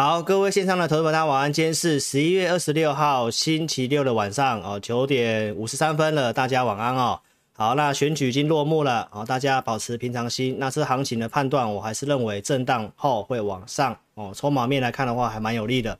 [0.00, 1.52] 好，各位线上的投资者大家晚安。
[1.52, 7.18] 今天是十一月二十六号星期六的晚上哦，九点五十三分了，大家晚安哦。
[7.52, 10.54] 好，那选举已经落幕了哦，大家保持平常心。
[10.60, 14.30] 那这行情的判断，我还是认为震荡后会往上哦。
[14.32, 15.98] 筹码面来看的话，还蛮有利的。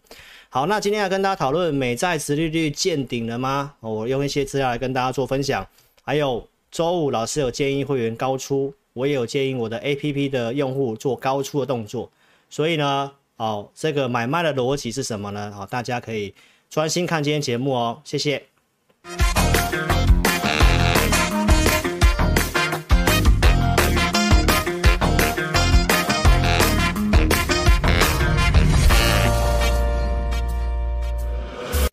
[0.48, 3.74] 好，那今天要跟大家讨论美债殖利率见顶了吗？
[3.80, 5.66] 我用一些资料来跟大家做分享。
[6.04, 12.08] 还有周五老师有建议会员高出，我也有建议我的 APP 的用户做高出的动作。
[12.48, 13.10] 所以呢。
[13.40, 15.52] 好，这个买卖的逻辑是什么呢？
[15.54, 16.34] 好，大家可以
[16.68, 18.42] 专心看今天节目哦，谢谢。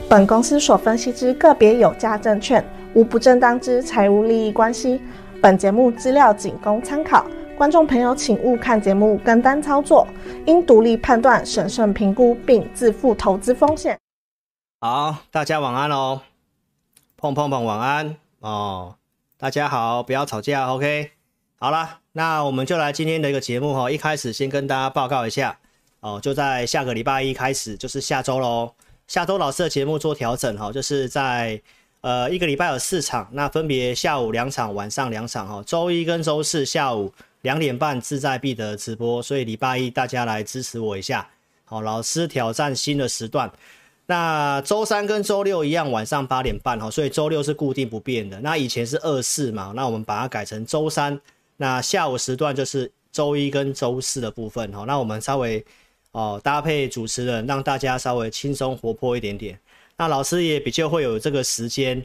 [0.09, 4.99] 本公司所分析之个别有价证券，无不正当之财务利益关系。
[5.39, 7.23] 本节目资料仅供参考。
[7.57, 10.05] 观众朋友，请勿看节目跟单操作，
[10.45, 13.97] 应独立判断、审慎评估，并自负投资风险。
[14.81, 16.19] 好，大家晚安喽，
[17.15, 18.95] 碰碰碰，晚安哦，
[19.37, 21.11] 大家好，不要吵架，OK。
[21.57, 25.57] 好了，那我们就来今天的一个节目哈，一开始先跟大家报告一下
[26.01, 28.73] 哦，就在下个礼拜一开始，就是下周喽，
[29.07, 31.61] 下周老师的节目做调整哈，就是在。
[32.01, 35.63] 呃，一个礼拜有四场，那分别下午两场，晚上两场哈。
[35.65, 37.11] 周一跟周四下午
[37.45, 41.29] 两点半志在必得直播，所以礼拜一大家来支持我一下。
[41.63, 43.51] 好，老师挑战新的时段。
[44.07, 48.41] 那周三跟周六一样，晚上八点半哈，所以周六是固定不变的。
[48.41, 51.21] 那以前是二四嘛，那我们把它改成周三。
[51.57, 54.83] 那下午时段就是周一跟周四的部分哈。
[54.87, 55.63] 那我们稍微
[56.13, 59.59] 哦搭配主持人，让大家稍微轻松活泼一点点。
[59.95, 62.03] 那老师也比较会有这个时间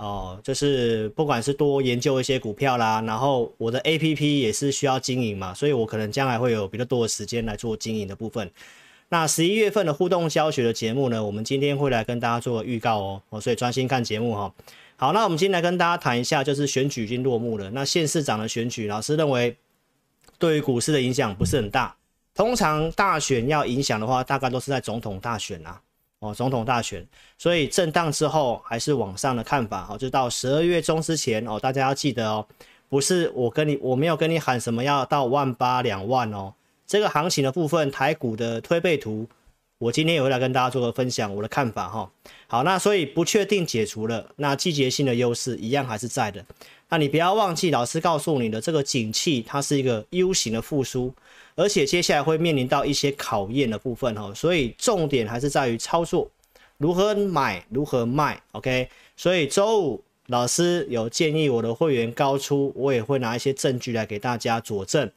[0.00, 8.50] 哦，就是不管是多研究一些股票啦，然后我的 APP 也是需要经营嘛，所以我可能将来会有比较多的时间来做经营的部分。
[9.10, 14.54] 那十一月份的互动教学的节目呢，我们今天会来跟大家做个预告哦，哦，所以专心看节目哈。
[14.96, 19.54] 好，那我们今天来跟大家谈一下，就是选举已经落幕了，那县市长的选举，老师认为
[20.38, 21.94] 对于股市的影响不是很大，
[22.34, 25.78] 通常大选要影响的话，大概都是在总统大选啊。
[26.20, 27.06] 哦，总统大选，
[27.38, 32.46] 所以震荡之后还是往上的看法，哦，就到十二月中之前哦，大家要记得哦，
[32.90, 36.52] 不是我跟你，我没有跟你喊什么要到万八两万哦，
[36.86, 39.26] 这个行情的部分，台股的推背图，
[39.78, 42.10] 我今天也会来跟大家做个分享我的看法哈。
[42.46, 46.44] 好，那所以不确定解除了，那季节性的优势一样还是在的，
[46.90, 51.14] 那你不要忘记老师告诉你的这个景气，它是一个 U 型的复苏。
[51.56, 56.30] 而且接下来会面临到一些考验的部分哈，所以重点还是在于操作，
[56.78, 58.88] 如何买，如何卖，OK？
[59.16, 65.10] 所以周五老师有建议我的会员高出，我也会拿一些证据来给大家佐证。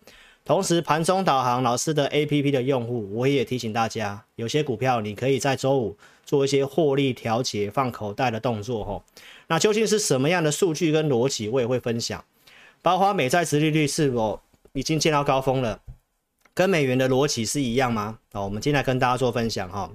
[0.43, 5.95] 同时盘中导航老师的 APP 的用户，我也提醒大家，有些股票你可以在周五
[6.25, 9.01] 做一些获利调节、放口袋的动作哈。
[9.53, 12.25] 那究竟是什么样的数据跟逻辑，我也会分享。
[12.81, 14.41] 包括美债殖利率是否
[14.71, 15.79] 已经见到高峰了？
[16.55, 18.17] 跟美元的逻辑是一样吗？
[18.31, 19.91] 好，我们今天来跟大家做分享哈。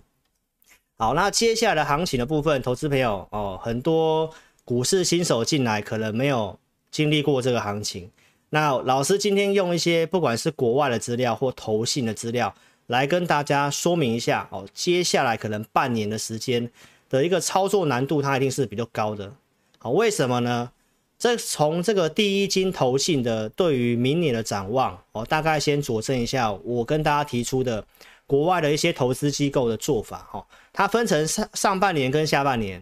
[0.96, 4.32] 好，那接下来的行情的部分，投资朋友哦，很多
[4.64, 6.56] 股市新手进来可能没有
[6.92, 8.08] 经历过这个行情。
[8.50, 12.54] 那老师今天用一些不管是国外的资料或投信的资料
[12.86, 16.70] 来跟大家说明一下哦，接下来可能半年的时间
[17.10, 19.34] 的一个操作难度，它一定是比较高的。
[19.78, 20.70] 好，为什么呢？
[21.18, 27.84] 这从这个第一金投信的对于明年的展望，哦，大概先佐证一下我跟大家提出的
[28.24, 32.80] 国外的一些投资机构的做法，哈，它分成上上半年跟下半年。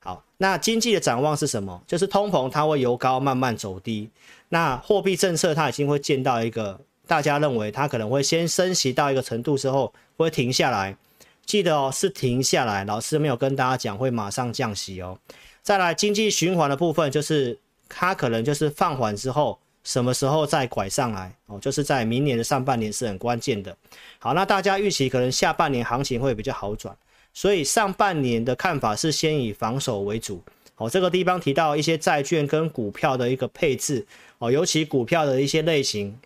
[0.00, 1.82] 好，那经济的展望是什么？
[1.86, 4.08] 就是通膨它会由高慢慢走低，
[4.48, 10.96] 那货币政策它已经会见到一个大家认为它可能会先升息到一个程度之后会停下来，
[11.44, 15.18] 记得哦，是停下来，老师没有跟大家讲会马上降息哦。
[15.64, 17.58] 再来经济循环的部分就是。
[17.86, 21.60] 它可能就是放缓之后，什么时候再拐上来哦？
[21.60, 23.76] 就是在明年的上半年是很关键的。
[24.18, 26.96] 好，那大家预期可能下半年行情会比较好转，
[27.34, 30.42] 所以上半年的看法是先以防守为主。
[30.76, 34.04] 哦，这个地方提到一些债券跟股票的一个配置
[34.38, 36.18] 哦，尤其股票的一些类型。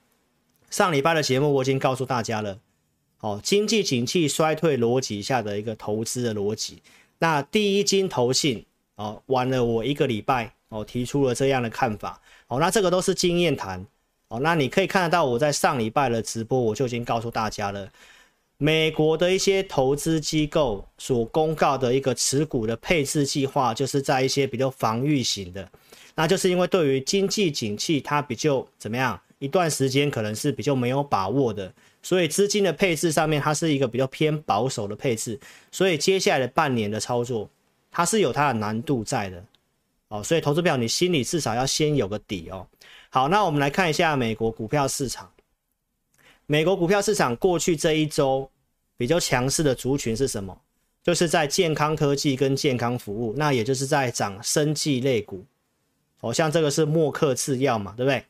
[0.71, 2.57] 上礼拜的节目我已经告诉大家了。
[3.21, 6.81] 哦，经济景气衰退逻辑下的一个投资的逻辑。
[7.19, 8.65] 那第一金投信
[8.99, 10.53] 哦，晚了我一个礼拜。
[10.71, 12.21] 哦，提出了这样的看法。
[12.47, 13.83] 哦，那这个都是经验谈。
[14.29, 17.91] 哦，那你可以看得到我在上礼拜的直播，我就已经告诉大家了，
[18.59, 25.67] 美国的一些投资机构所公告的一个持股的配置计划，就是在一些比较防御型的，
[26.15, 31.73] 那就是因为对于经济景气它比较怎么样，一段时间可能是比较没有把握的，
[32.03, 35.41] 所以资金的配置上面，它是一个比较偏保守的配置，
[35.73, 37.49] 所以接下来的半年的操作，
[37.91, 39.45] 它是有它的难度在的
[40.09, 40.23] 哦。
[40.23, 42.67] 所以投资票，你心里至少要先有个底哦。
[43.11, 45.31] 好，那我们来看一下美国股票市场。
[46.47, 48.51] 美国股票市场过去这一周
[48.97, 50.59] 比较强势的族群是什么？
[51.03, 55.45] 就是在健康科技跟健康服务，那也就是在涨生技类股。
[56.21, 58.25] 哦，像这个是默克制药嘛，对不对？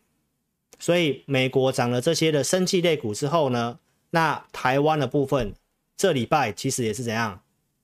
[0.78, 3.78] 所以美国涨了这些的生技类股之后呢，
[4.10, 5.52] 那台湾的部分
[5.96, 7.40] 这礼拜其实也是怎样？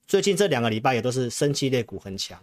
[0.07, 2.39] 最近这两个礼拜也都是生技类股很强。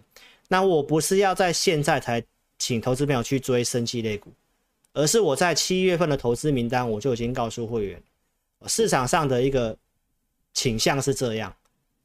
[0.48, 2.22] 那我不是要在现在才
[2.58, 4.30] 请投资朋友去追生技类股，
[4.92, 8.02] 而是我在七月份的投资名单我就已经告诉会员，
[8.66, 9.76] 市场上的一个
[10.52, 11.54] 倾向是这样。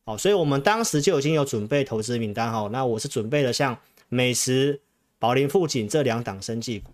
[0.05, 2.69] 好，所以我们当时就已经有准备投资名单哈。
[2.71, 3.77] 那我是准备了像
[4.07, 4.79] 美食、
[5.19, 6.91] 宝林富锦这两档生技股。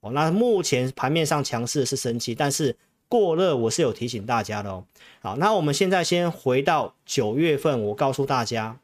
[0.00, 2.76] 哦，那目前盘面上强势的是生技，但是
[3.08, 4.84] 过热我是有提醒大家的哦。
[5.20, 8.78] 好，那我们现在先回到九月份，我告诉大家，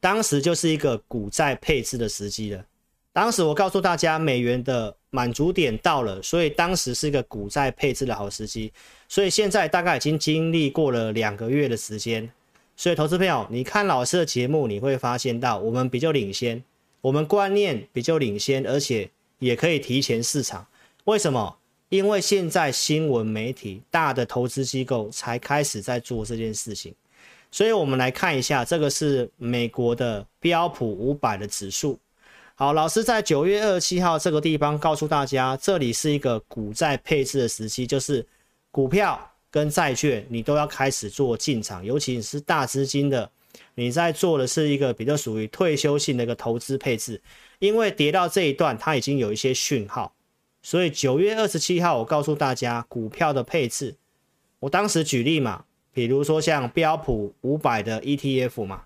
[0.00, 2.64] 当时就是一个股债配置的时机了。
[3.12, 8.72] 当时我告诉大家，美元的满足点到了，所以当时是一个股债配置的好时机。
[9.08, 12.30] 所以现在大概已经经历过了两个月的时间，
[12.76, 16.62] 所以投资朋友，你看老师的节目，你会发现到我们比较领先，
[17.00, 19.10] 我们观念比较领先，而且。
[19.38, 20.66] 也可以提前市场，
[21.04, 21.58] 为什么？
[21.96, 26.94] 因为现在新闻媒体大的投资机构才开始在做这件事情，
[27.50, 31.98] 所以我们来看一下，这个是美国的标普五百的指数。
[32.54, 38.26] 好，老师在九月二十七号这个地方告诉大家，这里是一个股债配置的时期，就是
[38.70, 39.18] 股票
[39.50, 43.30] 跟债券你都要开始做进场，尤其是大资金的，
[43.74, 47.18] 你在做的是一个比较属于退休性的一个投资配置。
[47.58, 50.12] 因为跌到这一段，它已经有一些讯号，
[50.66, 53.94] 所以九月二十七号，我告诉大家股票的配置。
[54.58, 58.82] 我当时举例嘛，比如说像标普五百的 ETF 嘛，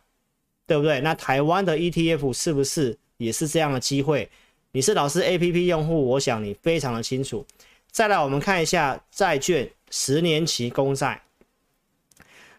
[0.67, 1.00] 对不对？
[1.00, 4.29] 那台湾的 ETF 是不是也是这样的机会？
[4.73, 7.47] 你是老师 APP 用户，我想你非常的清楚。
[7.91, 11.23] 再来，我们看一下债券十年期公债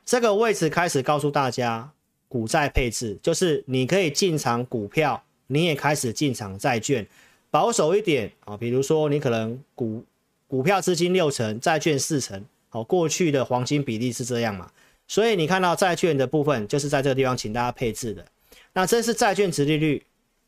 [0.04, 1.92] 这个位置，开始告诉大家
[2.28, 5.24] 股债配置，就是你可以进场股票。
[5.46, 7.06] 你也开始进场债券，
[7.52, 10.04] 保守一点啊，比如说你可能股
[10.48, 14.72] 股票资金六成，债券四成，好，过去的黄金比例是这样嘛，
[15.06, 18.26] 所以你看到债券的部分就是在这个地方，请大家配置的。
[18.74, 20.02] 那这是债券殖利率，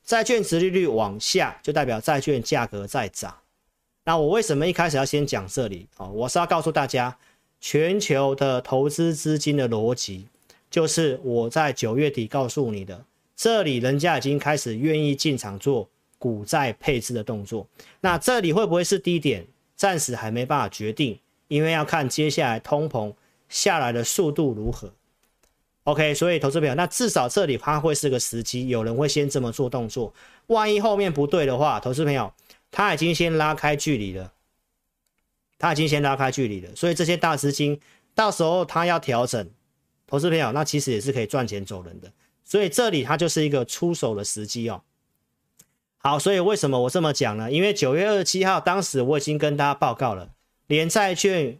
[0.06, 3.36] 债券殖利率往下就代表债券价格在涨。
[4.06, 6.08] 那我为什么一开始要先讲这里啊？
[6.08, 7.18] 我是要告诉大家，
[7.60, 10.28] 全球的投资资金的逻辑，
[10.72, 13.04] 就是我在九月底告诉你的。
[13.36, 15.90] 这里人家已经开始愿意进场做
[16.24, 17.68] 股债配置的动作，
[18.00, 19.46] 那这里会不会是低点？
[19.76, 23.14] 暂时还没办法决定，因为要看接下来通膨
[23.50, 24.94] 下来的速度如何。
[25.84, 30.14] OK，所以投资朋友，那至少这里它会是个时机，有人会先这么做动作。
[30.48, 32.32] 万一后面不对的话，投资朋友
[32.72, 34.32] 他已经先拉开距离了，
[35.60, 37.78] 他已经先拉开距离了，所以这些大资金
[38.16, 39.50] 到时候他要调整，
[40.08, 42.10] 投资朋友那其实也是可以赚钱走人的。
[42.46, 44.82] 所以这里它就是一个出手的时机哦。
[46.06, 47.50] 好，所以为什么我这么讲呢？
[47.50, 50.30] 因为九月二十七号，当时我已经跟大家报告了，
[50.68, 51.58] 连债券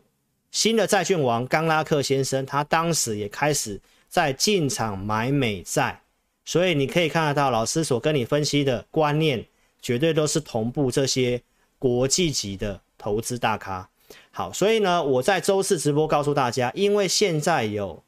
[0.52, 3.80] 新的债券王刚拉克先生，他当时也开始
[4.10, 6.02] 在进场买美债。
[6.44, 9.46] 所以你可以看得到，老师所跟你分析的观念，
[9.82, 11.42] 绝对都是同步这些
[11.80, 13.90] 国际级的投资大咖。
[14.32, 18.04] 好，所以呢，我在周四直播告诉大家，因为现在有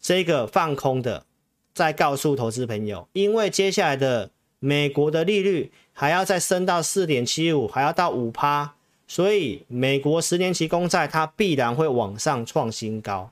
[0.00, 1.26] 这个放空的。
[1.74, 8.74] 在告诉投资朋友，因为接下来的美国的利率还要再升到四点七五，还要到五趴，
[9.06, 13.30] 所以美国十年期公债它必然会往上创新高。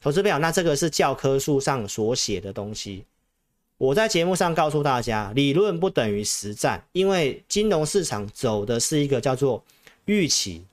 [0.00, 3.04] 投资朋友，那这个是教科书上所写的东西。
[3.78, 9.64] 我在节目上告诉大家，理论不等于实战，因为金融市场走的是一个叫做
[10.04, 10.64] 预期，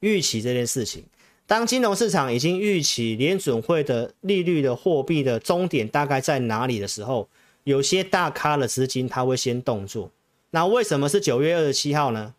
[0.00, 1.04] 预期这件事情。
[1.46, 7.28] 当金融市场已经预期联准会的利率的货币的终点大概在哪里的时候，
[7.64, 10.10] 有些大咖的资金他会先动作。
[10.50, 12.34] 那为什么是九月二十七号呢？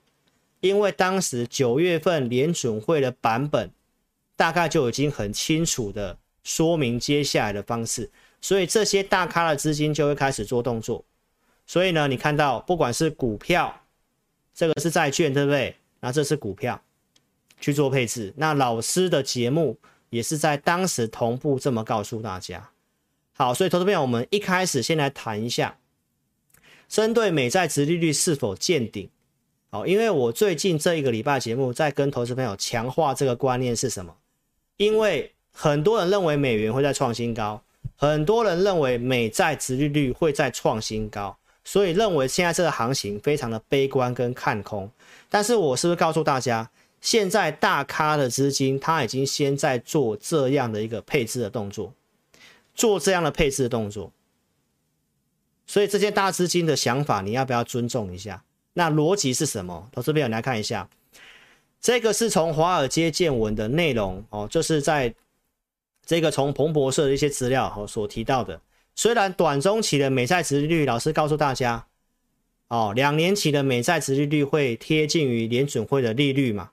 [0.62, 3.70] 因为当时九月份联准会的版本
[4.36, 11.04] 大概就已经很清楚的说明接下来的方式，所以这些大咖的资金就会开始做动作。
[11.68, 13.82] 所以呢，你看到不管是股票，
[14.54, 15.76] 这个是债券，对不对？
[16.00, 16.82] 那这是股票。
[17.58, 19.78] 去做配置，那老师的节目
[20.10, 22.70] 也是在当时同步这么告诉大家。
[23.38, 25.78] 好，所以投资朋友，我们一开始先来谈一下，
[26.88, 29.10] 针对美债殖利率是否见顶，
[29.70, 34.16] 好，因为我最近这一个礼拜节目在跟投资朋友强化这个观念是什么？
[34.78, 37.62] 因为很多人认为美元会再创新高，
[37.98, 44.90] 很多人认为美债殖利率会再创新高，所以认为现在这个行情非常的悲观跟看空。
[45.30, 46.70] 但是我是不是告诉大家，
[47.02, 51.94] 现在大咖的资金他已经先在做这样的一个配置的动作，
[52.76, 54.12] 做这样的配置的动作。
[55.66, 58.44] 所以这些大资金的想法，你要不要尊重一下？
[58.74, 59.90] 那逻辑是什么？
[59.92, 60.88] 投资朋友，你来看一下，
[61.82, 65.16] 这个是从华尔街见闻的内容哦，就是在
[66.06, 68.62] 这个从彭博社的一些资料哦所提到的。
[68.94, 71.88] 虽然短中期的美债殖利率，老师告诉大家
[72.68, 76.72] 哦，两年期的美债殖利率会贴近于联准会的利率嘛，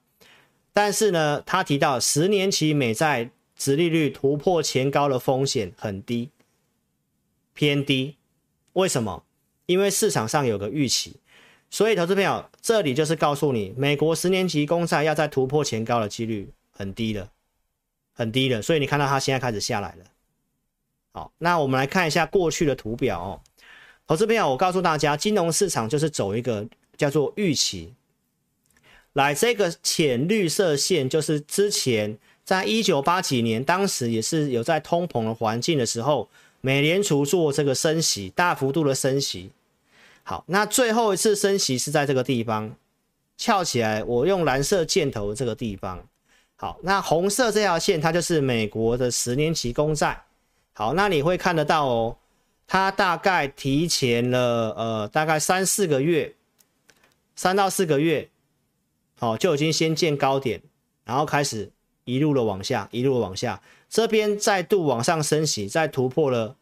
[0.72, 3.30] 但是呢，他提到十年期美债
[3.62, 6.30] 殖利率突破前高的风险很低，
[7.54, 8.16] 偏低。
[8.72, 9.24] 为什么？
[9.66, 11.20] 因为市场上有个预期，
[11.70, 17.30] 所以投资朋友，这里就是告诉你，美国十年期公债要在突破前高的几率很低了，
[18.12, 18.60] 很低了。
[18.60, 20.04] 所以你看到它现在开始下来了。
[21.12, 23.40] 好，那我们来看一下过去的图表哦。
[24.08, 26.66] 投资朋友，我告诉大家，金融市场就是走一个
[26.96, 27.94] 叫做预期。
[29.12, 36.28] 来，这个浅绿色线就是之前在一九八几年，当时也是有在通膨的环境的时候。
[36.64, 39.50] 美联储做这个升息，大幅度的升息。
[40.22, 42.72] 好，那最后一次升息是在这个地方
[43.36, 46.06] 翘起来，我用蓝色箭头这个地方。
[46.54, 50.22] 好，那红色这条线它就是美国的十年期公债。
[50.72, 52.16] 好，那你会看得到哦，
[52.68, 56.32] 它大概提前了呃大概三四个月，
[57.34, 58.28] 三到四个月，
[59.18, 60.62] 好就已经先见高点，
[61.04, 61.72] 然后开始
[62.04, 63.60] 一路的往下，一路的往下。
[63.88, 66.56] 这边再度往上升息，再突破了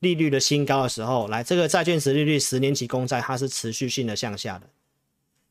[0.00, 4.66] 利率的新高的时候，来这个债券殖利率十年期公债它是持续性的向下的，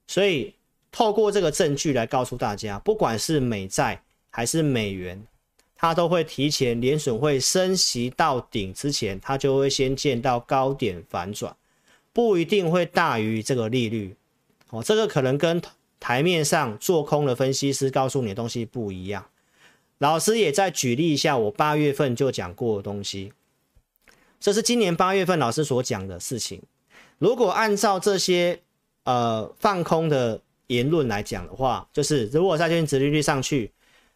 [0.08, 0.54] 所以
[0.92, 5.26] 透过这个证据来告诉大家，不管是美债还是美元，
[5.78, 11.56] 它都会提前联损会升息到顶之前，它就会先见到高点反转，
[12.12, 14.16] 不一定会大于这个利率。
[14.72, 15.62] 哦，这个可能跟
[16.02, 19.28] 台面上做空的分析师告诉你的东西不一样。
[20.00, 23.32] 老师也再举例一下，我八月份就讲过的东西，
[24.40, 26.62] 这是今年八月份老师所讲的事情。
[27.20, 28.60] 如果按照这些
[29.04, 33.72] 呃放空的言论来讲的话，就是如果债券殖利率上去，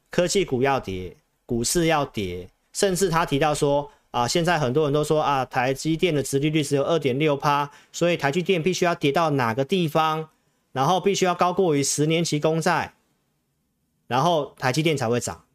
[0.10, 1.16] 科技股要跌，
[1.46, 10.30] 股市要跌，甚至他提到说啊，现在很多人都说啊，台积电的殖利率只有二点六趴，所以台积电必须要跌到哪个地方，
[10.76, 12.96] 然后必须要高过于十年期公债，
[14.08, 15.46] 然后台积电才会涨。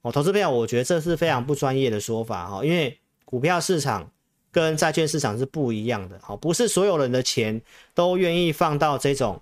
[0.00, 4.10] 哦，投资朋友，我觉得这是非常不专业的说法哈，因为股票市场
[4.50, 7.60] 跟债券市场是不一样的，好，不是所有人的钱
[7.92, 9.38] 都愿意放到这种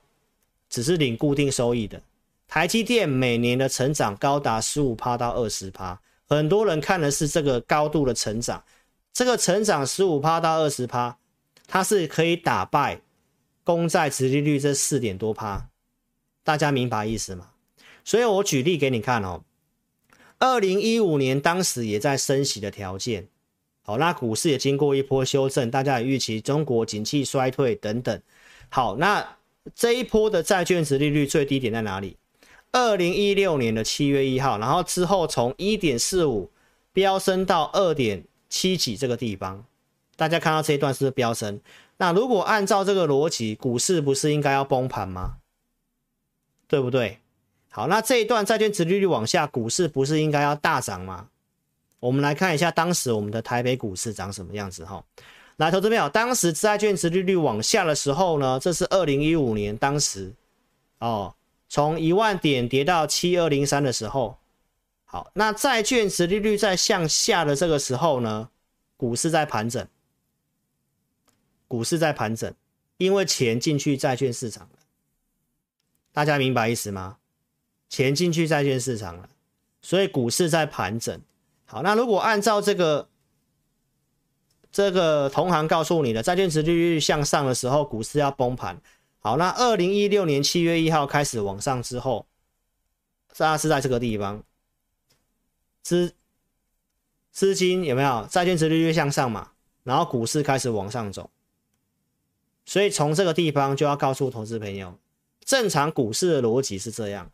[0.68, 2.02] 只是领固定收益的。
[2.48, 8.60] 台积电每年的成长高达十五趴到二十趴，很多人看的是这个高度的成长，
[9.12, 11.16] 这个成长十五趴到二十趴，
[11.68, 13.00] 它是可以打败
[13.64, 15.68] 公债殖利率这四点多趴，
[16.42, 17.50] 大家明白意思吗？
[18.04, 19.42] 所以我举例给你看哦。
[20.38, 23.28] 二零一五年当时也在升息的条件，
[23.82, 28.20] 好，那股市也经过一波修正，大家也预期中国景气衰退等等。
[28.68, 29.36] 好，那
[29.74, 32.16] 这一波的债券殖利率最低点在哪里？
[32.72, 36.50] 二零一六年的七月一号，然后之后从一点四五
[36.92, 39.64] 飙升到二点七几这个地方，
[40.16, 41.60] 大家看到这一段是不是飙升？
[42.02, 45.36] 那如果按照这个逻辑，股市不是应该要崩盘吗？
[46.66, 47.20] 对不对？
[47.70, 51.28] 好，那这一段债券殖利率往下，股市不是应该要大涨吗？
[52.00, 55.00] 我们来看一下当时我们的台北股市长什么样子哈。
[55.58, 60.34] 来，投资朋友，当时债券殖利率往下的时候呢，这是二零一五年当时
[60.98, 61.32] 哦，
[61.68, 64.36] 从一万点跌到七二零三的时候。
[65.04, 68.48] 好，那债券殖利率在向下的这个时候呢，
[68.96, 69.86] 股市在盘整，
[71.72, 72.54] 股市在盘整，
[72.98, 74.78] 因为钱进去债券市场了，
[76.12, 77.16] 大家明白意思吗？
[77.88, 79.30] 钱进去债券市场了，
[79.80, 81.18] 所以股市在盘整。
[81.64, 83.08] 好，那如果按照这个
[84.70, 88.78] 这个同行告诉你的债券殖利率向上的时候，股市要崩盘。
[89.20, 92.26] 好，那二零一六年七月一号开始往上之后，
[93.28, 94.44] 大家是在这个地方，
[95.80, 96.14] 资
[97.30, 99.52] 资金有没有债券殖利率向上嘛？
[99.84, 101.30] 然后股市开始往上走，
[102.64, 104.98] 所以从这个地方就要告诉投资朋友，
[105.44, 107.30] 正常股市的逻辑是这样。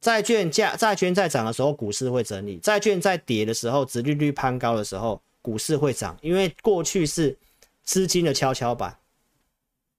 [0.00, 6.16] 债券价，债券在涨的时候，股市会整理；债券在跌的时候，殖利率攀高的时候，股市会涨。
[6.20, 7.36] 因为过去是
[7.82, 8.96] 资金的跷跷板。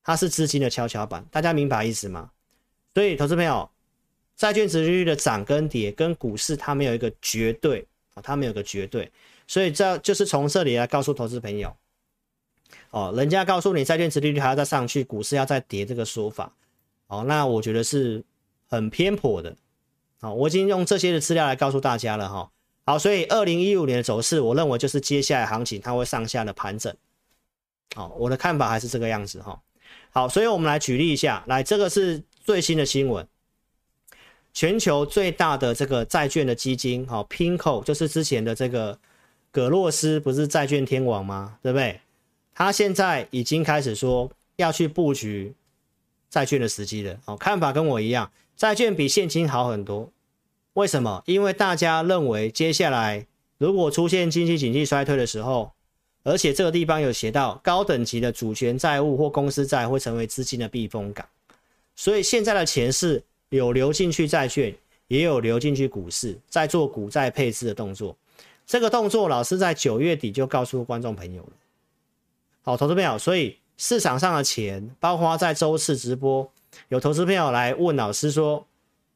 [0.03, 2.31] 它是资金的跷跷板，大家明白意思吗？
[2.93, 3.69] 所以，投资朋友，
[4.37, 9.11] 债券殖利率的涨跟跌跟股市它没有一个绝对啊，它没有一个绝对，
[9.47, 11.75] 所以这就是从这里来告诉投资朋友，
[12.91, 16.51] 哦，人家告诉你债券殖利率还要再上去，股市要再跌这个说法，
[17.07, 18.23] 哦，那我觉得是
[18.67, 19.55] 很偏颇的，
[20.21, 22.49] 好，我已经用这些的资料来告诉大家了哈，
[22.85, 26.95] 好，所以二零一五年的走势，我认为就是接下来行情它会上下的盘整，
[27.95, 29.61] 好，我的看法还是这个样子哈，
[30.11, 32.23] 好，所以我们来举例一下，来，这个是。
[32.47, 33.27] 最新的新闻，
[34.53, 38.97] 全球最大的这个债券的基金，好，PIMCO 就是之前的这个
[39.51, 41.59] 葛洛斯，不是债券天王吗？
[41.61, 41.99] 对不对？
[42.57, 45.53] 他现在已经开始说要去布局
[46.27, 47.15] 债券的时机了。
[47.23, 50.09] 好，看法跟我一样，债券比现金好很多。
[50.73, 51.21] 为什么？
[51.27, 53.27] 因为大家认为接下来
[53.59, 55.71] 如果出现经济景气衰退的时候，
[56.23, 61.23] 而且这个地方有写到高等级的主权债务或公司债会成为资金的避风港。
[61.95, 64.75] 所以现在的钱是有流进去债券，
[65.09, 68.17] 也有流进去股市，在做股债配置的动作。
[68.65, 71.49] 这个动作老师在九月底就告诉观众朋友了。
[72.67, 76.51] 好，投资朋友，所以市场上的钱，包括在周四直播，
[76.89, 78.67] 有投资朋友来问老师说，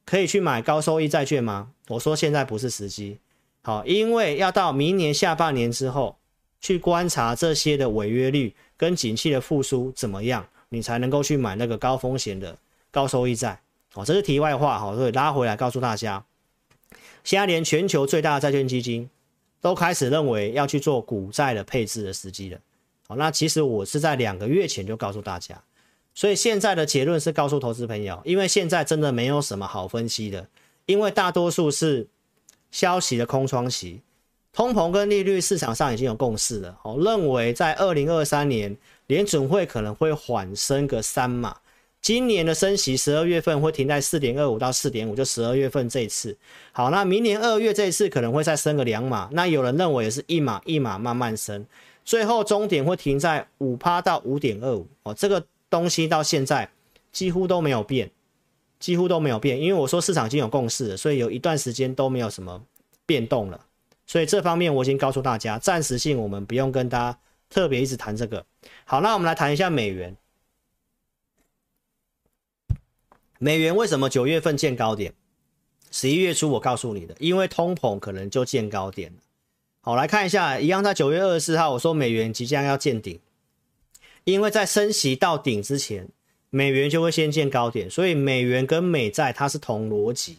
[0.06, 1.68] 可以去买高收益债券吗？
[1.88, 3.18] 我说现在不是时机。
[3.60, 6.16] 好，因为要到明年下半年之后，
[6.62, 12.56] 去观察这些的违约率跟景气的复苏怎么样，你才能够去买那个高风险的。
[12.90, 13.60] 高收益债，
[13.92, 16.24] 哦，这是题外话哈，所以拉回来告诉大家，
[17.22, 19.10] 现在连全球最大的债券基金
[19.60, 22.58] 都开始认为要去做股债的配置的时机了，
[23.16, 25.62] 那其实我是在两个月前就告诉大家，
[26.14, 30.46] 所以现在的结论是告诉投资朋友，因为现在真的没有什么好分析的，
[30.86, 32.06] 因为大多数是
[32.70, 34.00] 消息的空窗期，
[34.52, 38.76] 通膨跟利率市场上已经有共识了，哦，认为在二零二三年
[39.06, 41.56] 联准会可能会缓升个三码。
[42.00, 46.36] 今年的升息，十二月份会停在四点二五到四点五，就十二月份这一次。
[46.72, 49.28] 好，那明年二月这一次可能会再升个两码。
[49.30, 51.64] 那有人认为也是一码一码慢慢升，
[52.04, 54.86] 最后终点会停在五趴到五点二五。
[55.04, 56.70] 哦，这个东西到现在
[57.10, 58.10] 几乎都没有变，
[58.78, 59.60] 几乎都没有变。
[59.60, 62.62] 因为我说市场已经有共识了，所以有一段时间都没有什么
[63.06, 63.66] 变动了。
[64.06, 68.44] 所以这方面我已经告诉大家，暂时性我们不用跟大家特别一直谈这个。
[68.84, 70.16] 好，那我们来谈一下美元。
[73.38, 75.14] 美元为什么九月份见高点？
[75.90, 79.18] 十一月初我告诉你的，因为通膨可能就见高点了。
[79.84, 83.18] 好，来看一下，一样在九月二十四号，我说美元即将要见顶，
[84.22, 86.08] 因为在升息到顶之前，
[86.50, 90.38] 美元就会先见高点，所以美元跟美债它是同逻辑，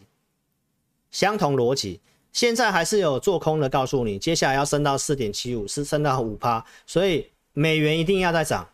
[1.11, 1.99] 相同逻辑。
[2.31, 8.69] 现在还是有做空的告诉你，接下来要升到四点七五，是升到五趴，所以美元一定要再涨。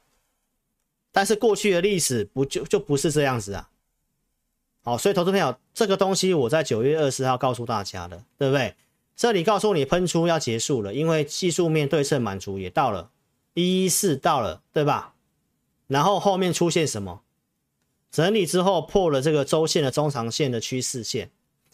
[1.12, 3.67] 但是过去的历史不就就不是这样子啊？
[4.84, 8.75] 好，所以投资朋友，这个东西我在九月二十四号告诉大家的，对不对？
[9.19, 13.10] 这里告诉你喷出要结束了，因为技术面对称满足也到了，
[13.53, 15.13] 一一四到了，对吧？
[15.88, 17.19] 然后后面出现什么？
[18.10, 21.29] 整理之后破了这个周线的中长线的趋势线，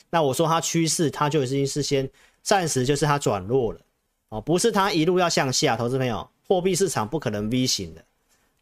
[0.10, 2.10] 那我说它趋势，它就已经是先
[2.42, 3.80] 暂时就是它转弱了，
[4.30, 5.78] 哦，不是它一路要向下。
[5.78, 8.04] 投资朋友，货币市场不可能 V 型的，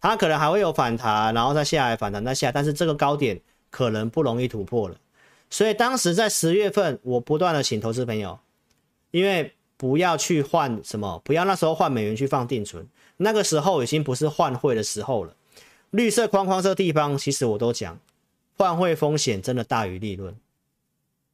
[0.01, 3.41] 它可能还会有反弹，然后再下来反弹再下，但是这个高点。
[3.69, 4.97] 可能不容易突破了，
[5.49, 8.37] 所以当时在十月份，我不断的请投资朋友，
[9.13, 12.83] 因为不要去换什么，不要那时候换美元去放定存，
[13.17, 15.35] 那个时候已经不是换汇的时候了。
[15.91, 17.99] 绿色框框这地方，其实我都讲，
[18.57, 20.35] 换汇风险真的大于利润。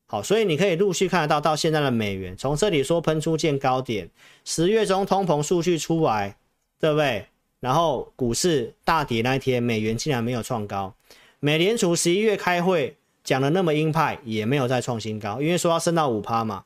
[0.08, 4.10] 好，所以你可以陆续看得到，到现在的美元，从这里说喷出见高点，
[4.44, 6.36] 十月中通膨数据出来，
[6.82, 7.28] 对不对？
[7.62, 10.94] 然后股市大跌那一天，美元竟然没有创高。
[11.40, 16.66] 美联储十一月开会讲的那么鹰派，也没有再创新高，因为说要升到五趴嘛。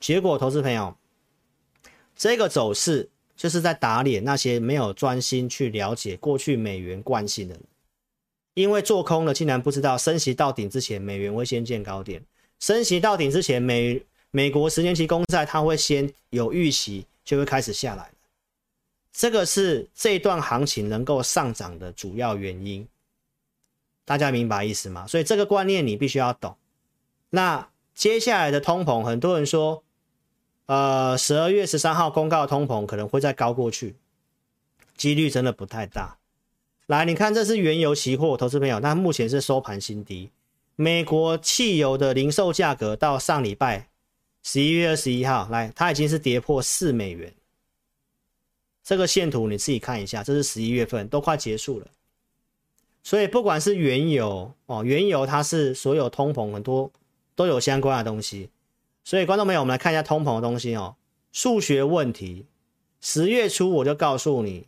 [0.00, 0.96] 结果，投资朋友，
[2.14, 7.62] 这个走势就是在打脸那些没有专心去了解过去美元惯性的人，
[8.54, 12.20] 因为做空了竟然不知道升息到顶之前，美元会先见高点；
[12.60, 18.10] 升息到顶之前，美美国十年期公债它会先有预期，就会开始下来。
[19.12, 22.86] 这个是这段行情能够上涨的主要原因。
[24.04, 25.06] 大家明白意思吗？
[25.06, 26.56] 所以这个观念你必须要懂。
[27.30, 29.84] 那接下来的通膨，很多人说，
[30.66, 33.96] 呃，十二月十三号公告通膨可能会再高过去，
[34.96, 36.18] 几率真的不太大。
[36.86, 40.30] 来，你看这是原油期货，投资朋友，那目前是收盘新低。
[40.76, 43.88] 美国汽油的零售价格到上礼拜
[44.42, 47.32] 十一月二十一号，来，它已经是跌破四美元。
[48.82, 51.86] 这个线图你自己看一下，这是十一月份，都快结束了。
[53.02, 56.90] 所以不管是原油哦，原油它是所有通膨很多
[57.34, 58.50] 都有相关的东西。
[59.02, 60.96] 所以观众朋友，我们来看一下通膨的东西哦。
[61.32, 62.46] 数学问题，
[63.00, 64.66] 十月初我就告诉你，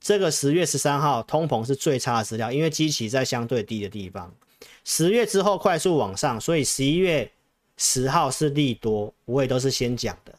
[0.00, 4.34] 这个十月十三号通膨是最差的资料，因为基期在相对低的地方。
[4.84, 7.30] 十月之后快速往上，所以十一月
[7.76, 10.34] 十号是利多，我也都是先讲的。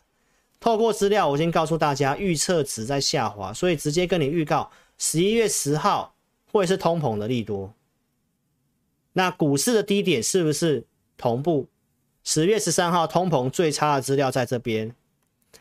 [0.60, 6.14] 透过资料，我已经告诉大家预测值在下滑，所以直接跟你预告十一月十号
[6.52, 7.74] 会是通膨的利多。
[9.14, 10.86] 那股市的低点是不是
[11.18, 11.68] 同步？
[12.24, 14.94] 十月十三号通膨最差的资料在这边，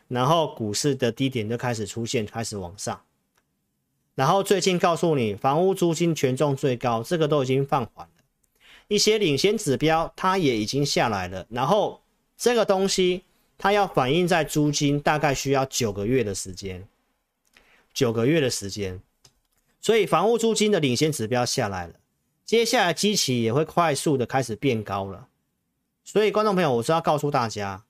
[0.08, 3.00] 然后股市的低点就开始出现，开始往上。
[4.14, 8.12] 然后最近告诉你，房屋租金权重最高，这个都已经放缓了。
[8.88, 11.46] 一些领先指标它也已经下来了。
[11.50, 12.00] 然后
[12.36, 13.22] 这个东西
[13.58, 16.86] 它要反映在租金，大概需要九个月的时间，
[17.92, 19.00] 九个月的时间。
[19.80, 21.94] 所以房屋租金的领先指标下来了，
[22.44, 25.28] 接下来基期也会快速的开始变高了。
[26.06, 27.82] 所以，观众朋友，我是要告诉大家，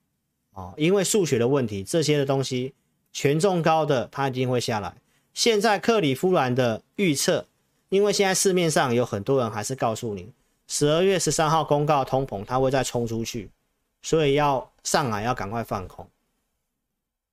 [0.55, 2.72] 哦，因为数学的问题，这些的东西
[3.12, 4.94] 权重高的它一定会下来。
[5.35, 7.46] 现在克里夫兰的预测，
[7.90, 10.33] 因为现在市面上有很多人还是告诉你，
[10.66, 13.50] 十二月十三号公告通膨，它会再冲出去，
[14.00, 16.09] 所以要上来要赶快放空。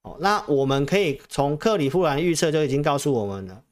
[0.02, 3.64] 哦，那我们可以从克里夫兰预测就已经告诉我们了，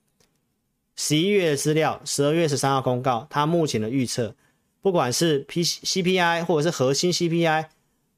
[0.96, 4.34] 十一月的资料，十二月十三号公告，它目前的预测。
[4.82, 7.70] 不管是 P C P I 或者是核心 C P I，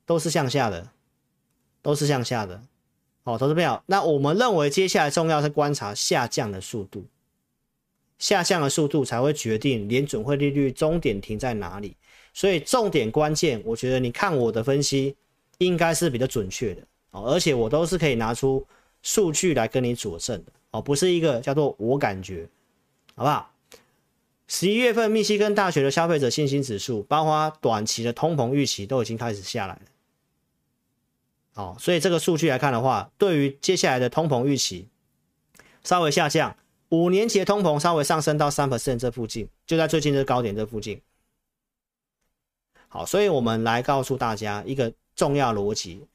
[0.06, 0.90] 都是向下的，
[1.82, 2.62] 都是向下的。
[3.24, 7.06] 好，投资朋友，那我们认为接下来重要是观察下降的速度，
[8.18, 11.96] 下降的速度才会决定联准会利率终点停在哪里。
[12.34, 15.16] 所以重点关键，我觉得你看我的分析
[15.60, 18.66] 应该是比较准确的哦，而且我都是可以拿出
[19.02, 22.48] 数据来跟你佐证的哦，不是一个叫做我感觉，
[23.16, 23.53] 好不好？
[24.48, 29.82] 十一月份，密西根大学的消费者信心指数，包括短期的通膨预期都已经开始下来了。
[31.56, 34.88] 哦，所以这个数据来看的话，对于接下来的通膨预期
[35.84, 36.56] 稍微下降，
[36.90, 41.02] 五年期的通膨稍微上升到三 percent 这附近，就在最近的高点这附近。
[42.90, 46.06] 好，所以我们来告诉大家一个重要逻辑：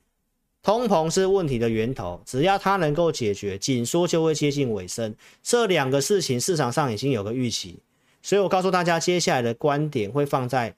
[0.63, 5.17] 通膨是问题的源头，只要它能够解决，紧缩就会接近尾声。
[5.43, 7.81] 这两个事情市场上已经有个预期。
[8.29, 10.75] 所以我告诉大家，接下来的观点会放在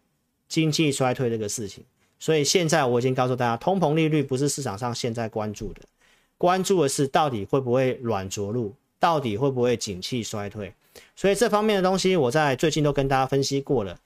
[0.49, 1.83] 经济衰退这个事情。
[2.21, 5.81] 所以现在我已经告诉大家，通膨利率不是市场上现在关注的，
[6.39, 10.73] 关注的是到底会不会软着陆，到底会不会景气衰退。
[11.17, 13.99] 所以这方面的东西，我在最近都跟大家分析过了。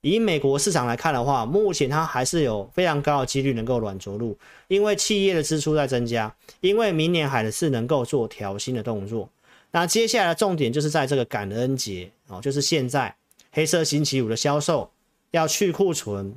[0.00, 9.28] 以美国市场来看的话，目前它还是有非常高的几率能够软着陆，因为企业的支出在增加，因为明年还是能够做调薪的动作。
[9.72, 13.14] 那接下来的重点就是在这个感恩节哦，就是现在
[13.52, 14.90] 黑色星期五的销售
[15.30, 16.34] 要去库存。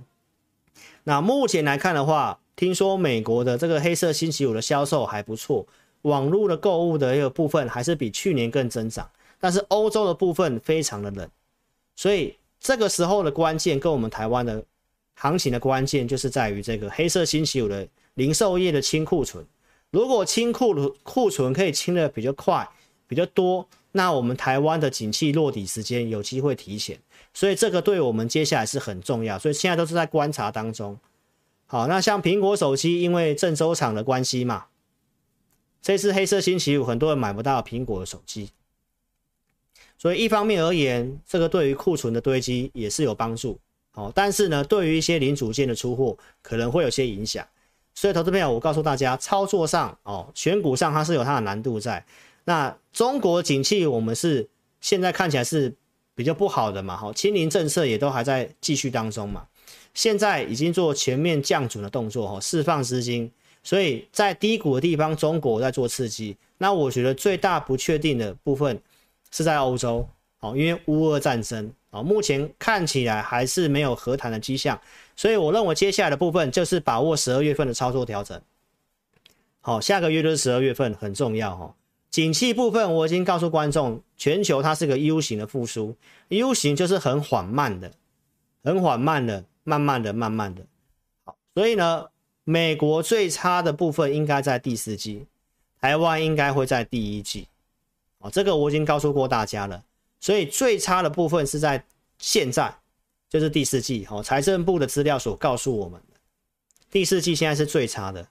[1.06, 5.66] 那目前来看的话，听说美国的这个黑色星期五的销售还不错，
[6.04, 11.28] 网络的购物的一个部分还是比去年更增长，但是欧洲的部分非常的冷，
[11.96, 14.64] 所以这个时候的关键跟我们台湾的
[15.16, 19.44] 行情的关键就是在于这个黑色星期五的零售业的清库存，
[19.90, 22.70] 如果清库库存可以清的比较快。
[23.14, 27.00] 比较多，那我们台湾的景气落底时间有机会提前，
[27.34, 30.98] 所以这个对我们接下来是很重要，所以现在都是在观察当中。
[31.68, 34.66] 好，那像苹果手机，因为郑州厂的关系嘛，
[35.82, 38.50] 这次黑色星期五很多人买不到苹果的手机，
[39.98, 43.60] 所以一方面而言，这个对于库存的堆积也是有帮助。
[43.92, 47.48] 好，但是呢，对于一些零组件的出货可能会有些影响。
[47.94, 52.04] 所以投资朋友，我告诉大家，操作上哦，选股上它是有它的难度在。
[52.46, 54.50] 那中国景气，我们是
[54.82, 55.74] 现在看起来是
[56.14, 59.48] 比较不好的嘛，哈，清零政策也都还在继续当中嘛，
[59.94, 63.32] 现在已经做全面降准的动作，哈，释放资金，
[63.64, 66.36] 所以在低谷的地方，中国在做刺激。
[66.58, 68.80] 那我觉得最大不确定的部分
[69.32, 74.80] 是在欧洲，好，因为乌俄战争，啊，目前看起来还是没有和谈的迹象，
[75.16, 78.40] 所以我认为接下来的部分就是把握十二月份的操作调整，
[79.62, 81.74] 好，下个月就是十二月份很重要，哈。
[82.14, 85.96] 景气部分，我已经告诉观众，全球它是个 U 型的复苏
[86.28, 87.92] ，U 型就是很缓慢的，
[88.64, 90.64] 很缓慢的，慢慢的，慢慢的。
[91.26, 92.12] 好，所以呢，
[92.44, 95.26] 美国最差的部分应该在第四季，
[95.82, 97.48] 台湾应该会在第一季。
[98.20, 99.84] 哦，这个我已经告诉过大家了。
[100.20, 101.84] 所以最差的部分是在
[102.20, 102.78] 现在，
[103.28, 104.06] 就是第四季。
[104.06, 106.20] 好，财政部的资料所告诉我们的，
[106.92, 108.28] 第四季现在是最差的。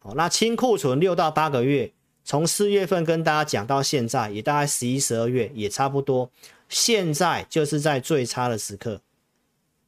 [0.00, 1.92] 好，那清库存六到八个月。
[2.24, 6.30] 从四月份跟大家讲到现在，也大概十一、十二月也差不多，
[6.68, 9.02] 现在就是在最差的时刻，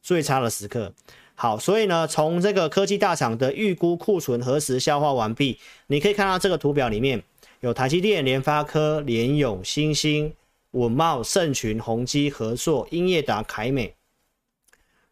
[0.03, 0.93] 最差的时刻。
[1.33, 7.23] 好，所以呢，从这个科技大厂的预估库存何时消化完毕，你可以看到这个图表里面
[7.59, 10.33] 有台积电、联发科、联咏、欣兴、
[10.71, 13.95] 稳懋、盛群、宏基、合硕、英业达、凯美，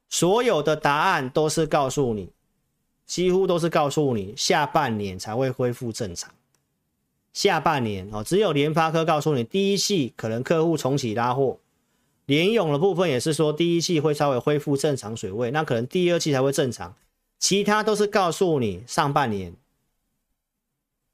[0.10, 2.30] 所有的答案都是告诉你，
[3.08, 6.32] 几乎都是告诉你下半年才会恢复正常。
[7.36, 11.60] 下半年哦，只有联发科告诉你第一季可能客户重启拉货。
[12.28, 16.96] 联咏的部分也是说，第一季会稍微恢复正常水位，那可能第二季才会正常。
[17.38, 19.54] 其他都是告诉你上半年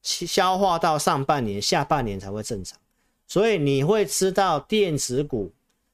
[0.04, 2.78] 消化到上半年，下半年才会正常。
[3.28, 5.52] 所以你会知道电子股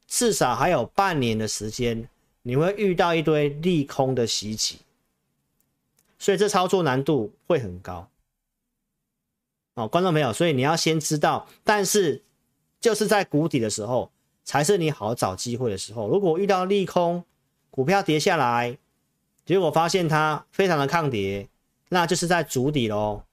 [0.07, 2.09] 至少还有半年的时间，
[2.41, 4.79] 你会遇到一堆利空的袭击，
[6.19, 8.09] 所以这操作难度会很高。
[9.77, 12.21] 哦，观众朋友，所以你要先知道，但是
[12.81, 14.11] 就是在谷底的时候。
[14.47, 16.07] 才是你好找机会的时候。
[16.07, 17.25] 如果遇到利空，
[17.69, 18.77] 股票跌下来，
[19.45, 21.49] 结果发现它非常的抗跌，
[21.89, 23.23] 那就是在筑底喽。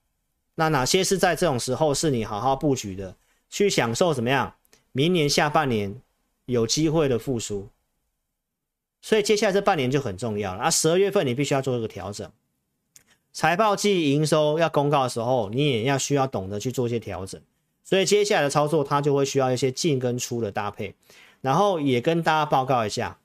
[0.56, 3.14] 那哪些是在这种时候是你好好布局的，
[3.48, 4.56] 去享受怎么样？
[4.90, 6.02] 明年下半年
[6.46, 7.68] 有机会的复苏。
[9.00, 10.64] 所以接下来这半年就很重要了。
[10.64, 12.28] 啊，十二月份你必须要做一个调整，
[13.34, 17.38] 财报季营收要公告的时候，你也要需要懂得去做一些调整。
[17.82, 20.94] 所以接下来的操作，它就会需要一些进跟出的搭配，
[21.40, 23.18] 然后也跟大家报告一下，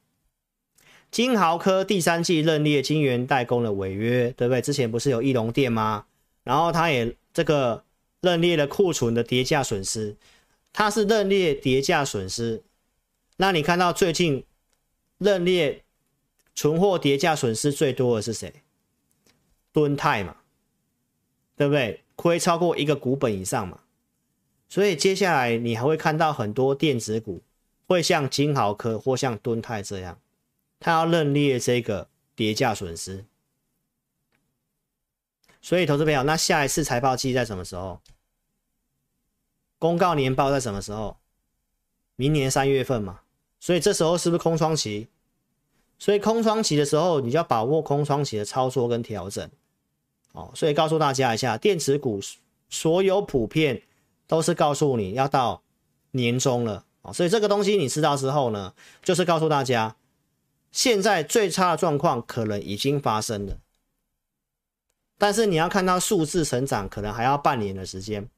[1.11, 4.61] 金豪科第三季认列晶圆代工的违约，对不对？
[4.61, 6.05] 之前不是有义隆电吗？
[6.43, 7.83] 然后它也这个
[8.21, 10.17] 认列了库存的跌价损失，
[10.73, 12.63] 它是认列跌价损失。
[13.37, 14.43] 那你看到最近
[15.19, 15.83] 认列
[16.55, 18.51] 存货跌价损失最多的是谁？
[19.71, 20.35] 敦泰嘛，
[21.55, 22.03] 对不对？
[22.15, 23.79] 亏超过一个股本以上嘛。
[24.67, 27.41] 所以接下来你还会看到很多电子股
[27.87, 30.19] 会像金豪科或像敦泰这样，
[30.79, 33.25] 它要认列这个跌价损失。
[35.61, 37.99] 所以投资朋友，那下一次财报季在什么时候？
[39.77, 41.17] 公告年报在什么时候？
[42.15, 43.21] 明年三月份嘛。
[43.59, 45.07] 所以这时候是不是空窗期？
[45.99, 49.47] 所以空窗期的时候，你就要把握空窗期的操作跟调整。
[50.31, 52.19] 哦，所以告诉大家一下，电子股
[52.69, 53.83] 所有普遍。
[54.29, 55.63] 都是告诉你要到
[56.11, 59.95] 年终了哦，所以这个东西你知道之后呢，就是告诉大家，
[60.71, 63.57] 现在最差的状况可能已经发生了，
[65.17, 68.29] 但是你要看到数字成长，可能还要半年的时间。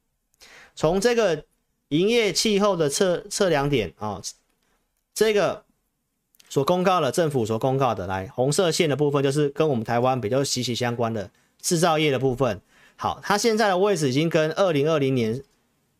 [0.75, 1.43] 从这个
[1.89, 4.21] 营业气候的测测量点啊、哦，
[5.13, 5.65] 这个
[6.51, 12.59] 所公告的政府所公告的，来红色线的部分就是跟我们台湾比较息息相关的制造业的部分。
[12.97, 15.41] 好，它现在的位置已经跟二零二零年。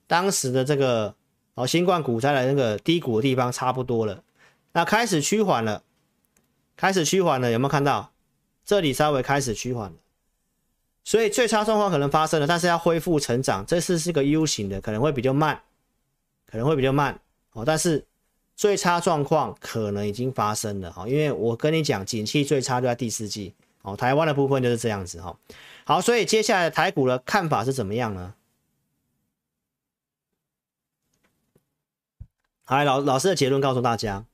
[0.07, 1.15] 当时的这个
[1.53, 4.21] 哦，新冠股灾的那个低谷的地方差不多了，
[4.73, 5.83] 那开始趋缓了，
[6.75, 8.11] 开始趋缓了，有没有看到？
[8.65, 9.95] 这里稍微开始趋缓了，
[11.05, 15.61] 所以最差状况可能发生了，但是要恢复成长，这次是个 U 型的，可能会比较慢，
[16.45, 17.17] 可能会比较慢
[17.53, 17.63] 哦。
[17.65, 18.05] 但是
[18.61, 23.97] 最差状况可能已经发生了哈，因为我跟你讲，景气最差就在第四季哦。
[23.97, 25.35] 台湾的部分就是这样子哈。
[25.83, 28.35] 好，所以接下来台股的看法是怎么样呢？
[32.67, 34.27] 来，老老师的结论告诉大家，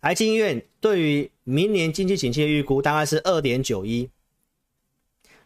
[0.00, 4.10] 台经院对于明年经济景气的预估大概是二点九一，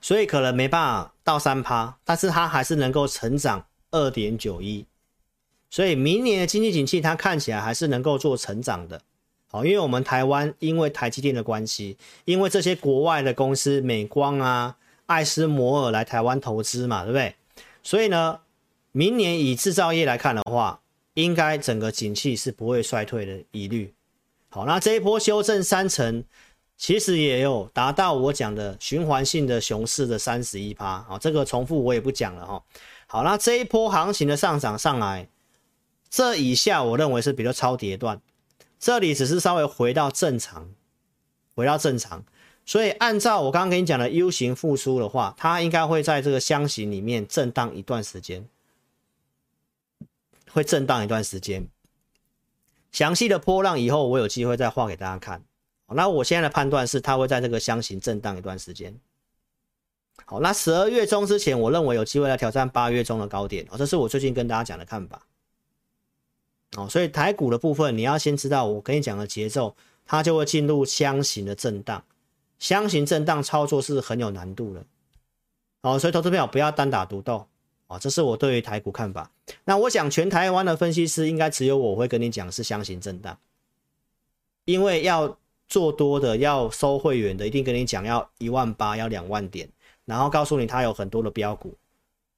[0.01, 4.87] 所以可能没办法到三趴，但是它还是能够成长二点九一，
[5.71, 9.01] 所以明年的经济景气它看起来还是能够做成长的。
[9.51, 14.77] 好，因为我们台湾因为台积电的关系，因为这些国外的公司美光啊、
[15.07, 17.35] 艾斯摩尔来台湾投资嘛，对不对？
[17.83, 18.41] 所以呢，
[18.93, 20.81] 明年以制造业来看的话，
[21.15, 23.95] 应该整个景气是不会衰退的疑虑。
[24.51, 26.23] 好，那这一波修正三成，
[26.77, 31.03] 其实也有达到我讲的循环性的熊市的三十一趴。
[31.09, 32.63] 好，这个重复我也不讲了哈。
[33.07, 35.27] 好，那这一波行情的上涨上来，
[36.11, 38.21] 这以下我认为是比较超跌段，
[38.79, 40.71] 这里只是稍微回到正常，
[41.55, 42.25] 回到正常。
[42.65, 48.47] 所以按照我刚刚跟你讲的 U 型复苏的话，它应该会在这个箱型里面震荡一段时间。
[50.51, 51.69] 会震荡一段时间，
[52.91, 55.45] 详细的波浪以后我有机会再画给大家看。
[55.89, 58.99] 那我现在的判断是，它会在这个箱型震荡一段时间。
[60.25, 63.67] 好，那十二月中之前，我认为有机会来挑战八月中的高点。
[63.71, 65.23] 哦，这是我最近跟大家讲的看法。
[66.77, 72.05] 哦，所以台股的部分，你要先知道我跟你讲的节奏，它就会进入箱型的震荡。
[72.59, 74.85] 箱型震荡操作是很有难度的。
[75.83, 77.47] 哦，所以投资朋友不要单打独斗。
[77.87, 79.31] 啊，这是我对于台股看法。
[79.65, 83.39] 那我想全台湾的分析师应该只有我会跟你讲是箱型震荡，
[84.67, 89.67] 因为要做多的要收会员的一定跟你讲要一万八要两万点，
[90.05, 91.75] 然后告诉你它有很多的标股，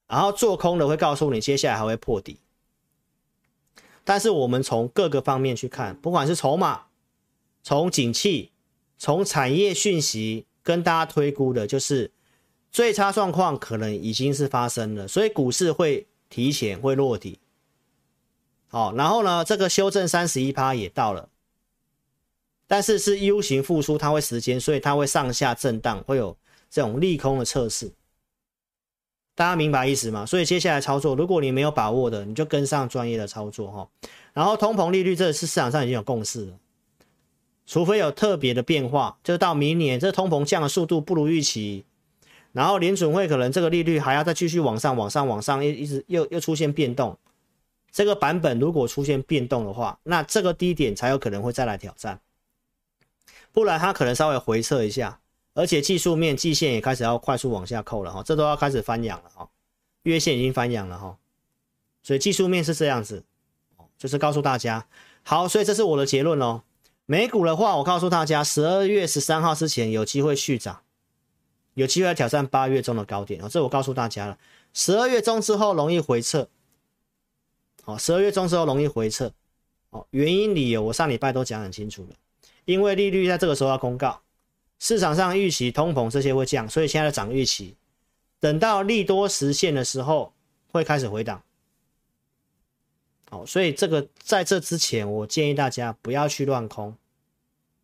[0.06, 2.38] 然后做空的会告诉你接下来还会破底。
[4.04, 6.86] 但是我们从各个方面去看，不管是筹码，
[7.62, 8.52] 从景气，
[8.98, 10.46] 从产业讯息。
[10.62, 12.12] 跟大家推估的就是
[12.70, 17.40] 最差状况可能已经是发生了，所以股市会提前会落底。
[18.68, 21.30] 好，然后呢，这个修正三十一趴也到了，
[22.66, 26.36] 但是是 U 型复苏，它会时间，所以它会上下震荡，会有
[26.68, 27.90] 这种利空的测试。
[29.40, 30.26] 大家明白意思吗？
[30.26, 33.88] 所以接下来操作，如果你没有把握的，你就跟上专业的操作哈。
[34.34, 36.58] 然后通膨利率，这是市场上已经有共识了。
[37.66, 41.86] 除非有特别的变化，就到明年这通膨降的速度不如预期，
[42.52, 47.16] 然后联准会可能这个利率还要再继续往上、往上、往上，一一直又又出现变动。
[47.90, 52.20] 这个版本如果出现变动的话，那这个低点才有可能会再来挑战，
[53.52, 55.19] 不然它可能稍微回撤一下，
[55.54, 59.48] 而且技术面季线也开始要快速往下扣了哈，这都要开始翻阳了哈，
[60.04, 61.18] 月线已经翻阳了哈，
[62.02, 63.24] 所以技术面是这样子，
[63.98, 64.86] 就是告诉大家，
[65.22, 66.62] 好，所以这是我的结论喽。
[67.06, 70.82] 美股的话，我告诉大家，十二月十三号之前有机会续涨，
[71.74, 73.48] 有机会挑战八月中的高点哦。
[73.48, 74.38] 这我告诉大家了，
[74.72, 76.48] 十二月中之后容易回撤，
[77.84, 79.32] 哦，十二月中之后容易回撤，
[79.90, 82.10] 哦，原因理由我上礼拜都讲很清楚了，
[82.64, 84.22] 因为利率在这个时候要公告，
[84.80, 87.76] 市场上预期通膨这些会降，所以现在涨预期，
[88.40, 90.32] 等到利多实现的时候
[90.72, 91.42] 会开始回档。
[93.30, 96.96] 好，所以这个在这之前，我建议大家不要去乱空。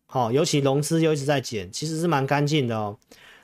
[0.07, 2.97] 好，尤其融资又一直在减，其实是蛮干净的哦。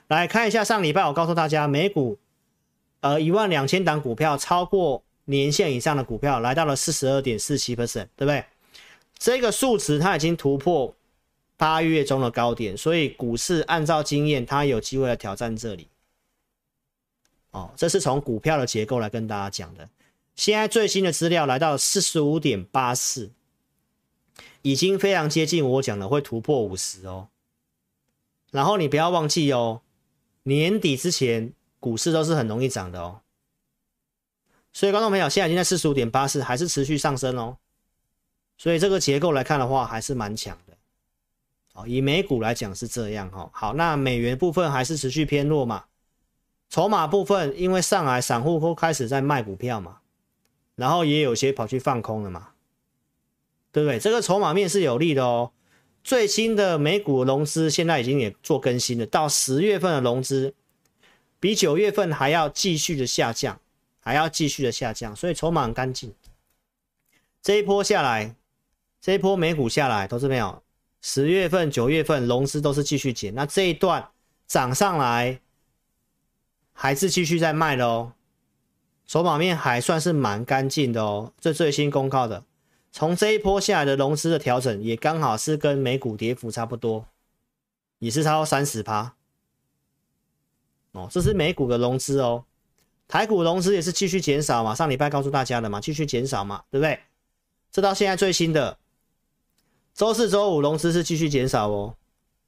[0.08, 2.18] 来看一下上礼拜，我告诉大家，美股
[3.02, 8.44] 呃一万两千档股票超过年线以上的股票来到了四十二点四七 percent，对不对？
[9.18, 10.94] 这个数值它已经突破
[11.58, 15.88] 八月中的高点，所以股市按照经验，它有机会来挑战这里。
[17.52, 19.88] 哦，这是从股票的结构来跟大家讲的。
[20.36, 23.32] 现在最新的资料来到四十五点八四，
[24.64, 27.28] 已经非常接近我讲的会突破五十哦。
[28.50, 29.82] 然后你不要忘记哦，
[30.44, 33.22] 年底之前股市都是很容易涨的哦。
[34.74, 37.58] 所以观众朋友，现在已经在四十五点八四，还是持续上升哦。
[38.58, 40.73] 所以这个结构来看的话，还是蛮强的。
[41.74, 43.50] 哦，以美股来讲是这样哈。
[43.54, 45.86] 好，那美元部分还是持续偏弱嘛。
[46.70, 50.00] 筹码部分，因为上来散户都开始在卖股票嘛。
[50.76, 52.50] 然后也有些跑去放空了嘛，
[53.72, 54.00] 对不对？
[54.00, 55.52] 这个筹码面是有利的哦。
[56.04, 60.56] 最新的美股融资现在已经也做更新了，到十月份的融资
[61.40, 63.60] 比九月份还要继续的下降，
[64.00, 66.12] 还要继续的下降，所以筹码很干净。
[67.42, 68.36] 这一波下来，
[69.00, 70.64] 这一波美股下来，投资朋友，
[71.06, 74.10] 十月份、九月份融资都是继续减，那这一段
[74.48, 75.42] 涨上来
[76.72, 78.14] 还是继续在卖的哦。
[79.06, 82.46] 筹码面还算是蛮干净的哦，这最新公告的，
[82.94, 87.06] 从这一波下来的融资的调整，也刚好是跟美股跌幅差不多，
[88.00, 89.14] 也是超过三十趴。
[90.94, 92.46] 哦，这是美股的融资哦，
[93.10, 96.98] 台股融资也是继续减少嘛，上礼拜告诉大家的嘛，继续减少嘛，对不对？
[97.72, 98.78] 这到现在最新的，
[99.94, 101.96] 周四、周五融资是继续减少哦，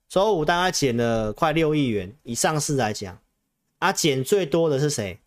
[0.09, 3.19] 周五大概减了快六亿元，以上市来讲，
[3.77, 5.19] 啊，减最多的是谁？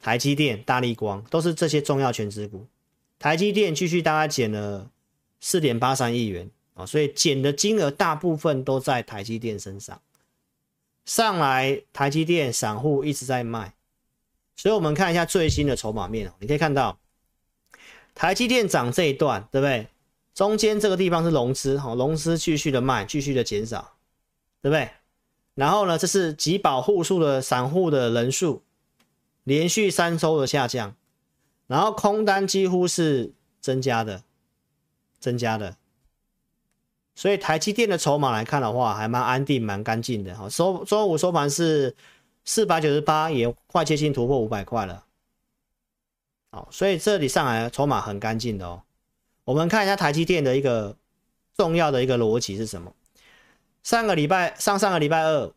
[0.00, 2.66] 台积电、大立光都是这些重要权值股。
[3.18, 4.88] 台积电继续大概减了
[5.40, 10.00] 四点八三亿元啊，所以减的金额大部分都在台积电身上。
[11.04, 13.74] 上来台积电散户一直在卖，
[14.54, 16.98] 所以我们看一下最新的筹码面，你可以看到
[18.14, 19.88] 台积电涨这一段，对不对？
[20.40, 23.96] 中间这个地方是融资，哈，融资继续的卖，继续的减少，
[24.62, 24.88] 对不对？
[25.54, 28.62] 然后呢，这是集保户数的散户的人数。
[29.44, 30.96] 连续三周的下降，
[31.66, 34.22] 然后空单几乎是增加的，
[35.18, 35.76] 增加的，
[37.14, 40.34] 所以台积电的筹码来看的话，还蛮安定、蛮干净的。
[40.34, 41.94] 哈，收周五收盘是
[42.46, 45.04] 四百九十八，也快接近突破五百块了。
[46.50, 48.82] 好，所以这里上来筹码很干净的哦。
[49.50, 50.96] 我们看一下台积电的一个
[51.56, 52.94] 重要的一个逻辑是什么？
[53.82, 55.52] 上个礼拜，上上个礼拜二。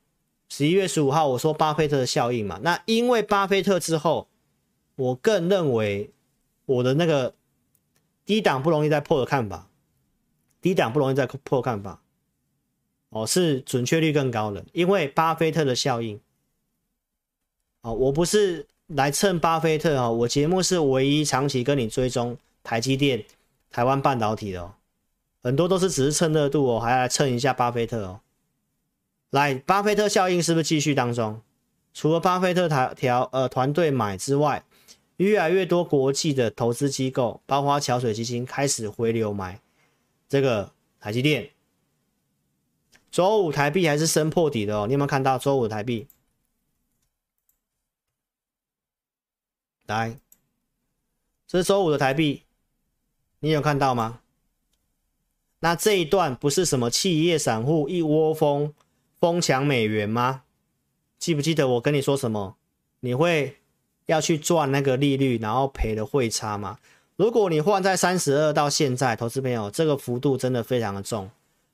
[0.50, 4.28] 十一月十五号，我说巴菲特的效应嘛，那因为巴菲特之后，
[4.96, 6.12] 我更认为
[6.66, 7.36] 我的那个
[8.26, 9.70] 低档不容易再破的看法，
[10.60, 12.02] 低档不容易再破看法，
[13.10, 16.20] 哦，是准确率更高的，因为巴菲特的效应，
[17.82, 20.10] 哦，我不是来蹭巴菲特啊！
[20.10, 23.24] 我节目是唯一长期跟你追踪台积电、
[23.74, 24.76] 台湾半导体的哦，
[25.42, 28.22] 很多都是只是蹭热度哦，还要来蹭一下巴菲特哦。
[29.32, 31.42] 来，巴菲特效应是不是继续当中？
[31.92, 34.64] 除了巴菲特团条呃团队买之外，
[35.18, 39.60] 越来越多国际的投资机构，包括桥水基金开始回流买
[40.30, 41.50] 这个台积电。
[43.10, 46.08] 周五台币还是升破底的哦，你有没有看到周五台币？
[49.88, 50.20] 来，
[51.48, 52.44] 这是周五的台币，
[53.44, 54.22] 你有看到吗？
[55.60, 58.74] 那这一段不是什么企业散户一窝蜂
[59.20, 60.44] 疯抢美元吗？
[61.20, 62.56] 记不记得我跟你说什么？
[63.02, 63.58] 你会
[64.06, 66.80] 要去赚那个利率，然后赔的汇差吗？
[67.18, 71.30] 如果你换在三十二到现在，投资朋友，这个幅度真的非常的重，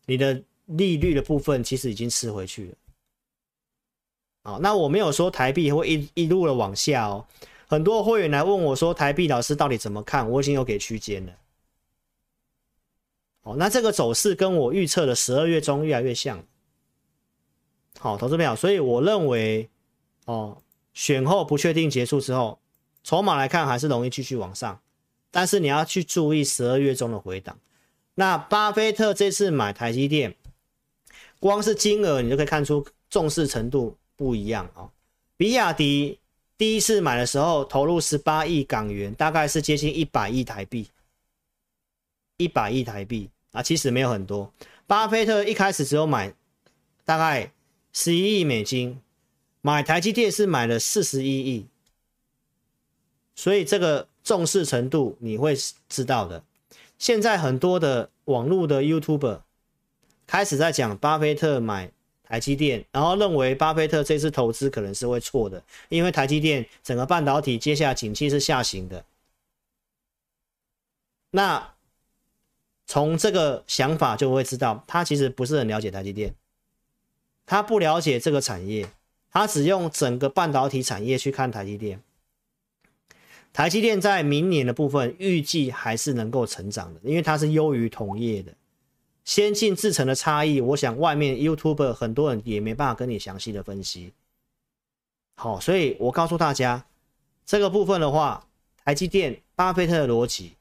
[0.08, 2.76] 你的利率的部分其实已经吃回去了。
[4.44, 7.24] 好，那我没有说台币会一一路的往下哦。
[7.68, 11.32] 很多会员来问我说：“台币老师到底怎么看？”我已经有给区间了。
[13.58, 16.44] 那这个走势跟我预测的十二月中越来越像。
[18.00, 19.70] 好，投资朋友，所以我认为，
[20.26, 20.62] 哦，
[20.94, 22.60] 选后不确定结束之后，
[23.04, 24.80] 筹码来看还是容易继续往上，
[25.32, 27.58] 但是你要去注意十二月中的回档。
[28.16, 30.36] 那巴菲特这次买台积电，
[31.40, 34.90] 光是金额你就可以看出重视程度不一样哦。
[35.38, 36.20] 比亚迪。
[36.60, 40.90] 第一次买的时候投入十八亿港元，大概是接近一百亿台币，
[42.36, 44.54] 一百亿台币啊，其实没有很多。
[44.88, 46.34] 巴菲特一开始只有买
[47.06, 47.52] 大概
[47.92, 49.02] 十一亿美金，
[49.62, 51.68] 买台积电是买了四十一亿，
[53.36, 55.56] 所以这个重视程度你会
[55.88, 56.44] 知道的。
[56.98, 59.42] 现在很多的网络的 YouTuber
[60.28, 61.92] 开始在讲巴菲特买。
[62.32, 69.04] 台积电，然后认为巴菲特这次投资可能是会错的，因为台积电整个半导体接下来景气是下行的。
[71.32, 71.74] 那
[72.90, 76.34] 从这个想法就会知道，他其实不是很了解台积电，
[77.46, 78.90] 他不了解这个产业，
[79.32, 82.02] 他只用整个半导体产业去看台积电。
[83.54, 88.52] 台积电在明年的部分预计还是能够成长的，因为它是优于同业的。
[89.24, 94.14] 先进制程的差异，我想外面 YouTube 很多人也没办法跟你详细的分析。
[95.36, 96.84] 好，所以我告诉大家，
[97.46, 98.48] 这个部分的话，
[98.84, 100.54] 台积电、巴菲特的逻辑，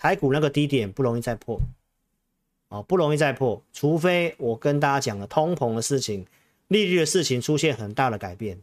[0.00, 1.60] 台股那个低点不容易再破，
[2.70, 6.26] 哦，不容易再破，除非我跟大家讲了通膨的事情、
[6.68, 8.58] 利率的事情出现很大的改变。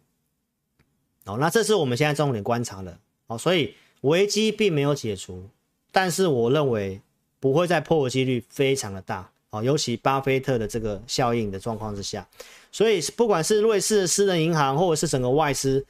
[1.26, 2.98] 哦，那这是我们现在重点观察的。
[3.28, 5.48] 哦，所以危机并没有解除，
[5.92, 7.00] 但是我认为
[7.40, 9.30] 不会再破的几率非常的大。
[9.52, 12.28] 哦，尤其巴菲特的这个效应的状况之下，
[12.72, 15.86] 所以不管是瑞士的私人银行，或者是整个外资，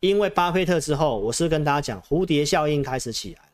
[0.00, 3.49] 因为巴菲特之后，我是跟大家讲，蝴蝶效应开始起来。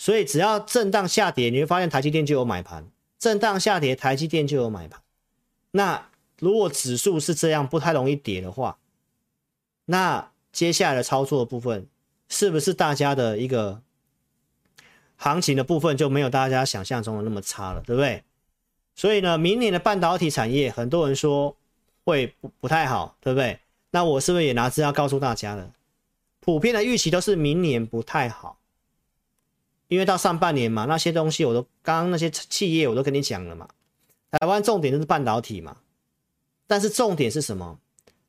[0.00, 2.84] 所以只要震荡下跌，你会发现台积电就有买盘；
[3.18, 5.02] 震荡下跌，台积电就有买盘。
[5.72, 8.78] 那如果指数是这样不太容易跌的话，
[9.84, 11.86] 那接下来的操作部分，
[12.30, 13.82] 是不是大家的一个？
[15.18, 18.24] 行情的部分就没有大家想象中的那么差了，对不对？
[18.94, 21.54] 所以呢，明年的半导体产业，很多人说
[22.06, 23.60] 会不不太好，对不对？
[23.90, 25.70] 那我是不是也拿资料告诉大家了？
[26.40, 28.56] 普遍的预期都是明年不太好，
[29.90, 33.68] 因为到上半年嘛，那些东西我都刚刚那些企业我都跟你讲了嘛。
[34.30, 35.78] 台湾重点就是半导体嘛，
[36.68, 37.80] 但是重点是什么？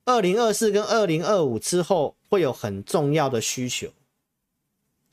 [0.05, 3.87] 二零二四跟二零二五之后会有很重要的需求，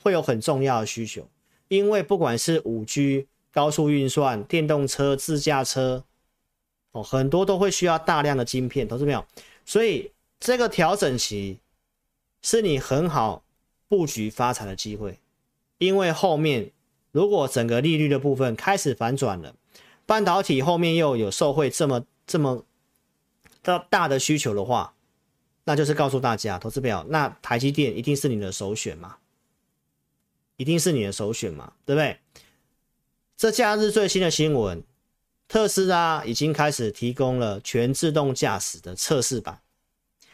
[0.01, 1.29] 会有很重要的需求。
[1.67, 6.03] 因为不管是五 G、高速运算、电动车、自驾车，
[6.93, 9.23] 哦，很多都会需要大量的晶片，投资没有？
[9.65, 11.59] 所以这个调整期
[12.41, 13.43] 是你很好
[13.87, 15.19] 布局发财的机会。
[15.79, 16.71] 因为后面
[17.11, 19.55] 如果整个利率的部分开始反转了，
[20.05, 22.63] 半导体后面又有受惠这么这么
[23.63, 24.93] 大大的需求的话，
[25.63, 29.17] 那就是告诉大家，投资朋友，那台积电一定是你的首选嘛。
[30.57, 32.19] 一定是你的首选嘛，对不对？
[33.37, 34.83] 这假日最新的新闻，
[35.47, 39.61] 特斯拉已经开始提供了全自动驾驶的测试版，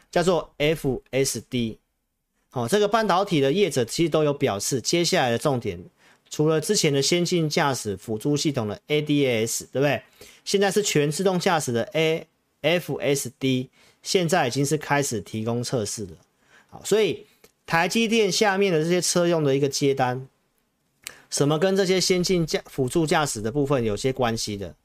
[0.09, 1.77] 叫做 FSD。
[2.55, 5.79] 哦，这个半导体的业者其实都有表示，接下来的重点
[6.29, 10.01] 除了之前的先进驾驶辅助系统的 ADAS，对不对？
[10.43, 11.85] 现在是全自动驾驶的
[12.63, 13.67] AFSD，
[14.01, 16.17] 现在已经是开始提供测试了。
[16.69, 17.25] 好，所以。
[17.67, 20.27] 台积电下面的这些车用的一个接单，
[21.31, 24.75] 什么跟这些先进驾辅助驾驶的部分有些关系的？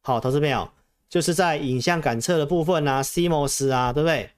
[0.00, 0.70] 好，投资朋友，
[1.08, 4.30] 就是在影像感测的部分啊，CMOS 啊，对不对？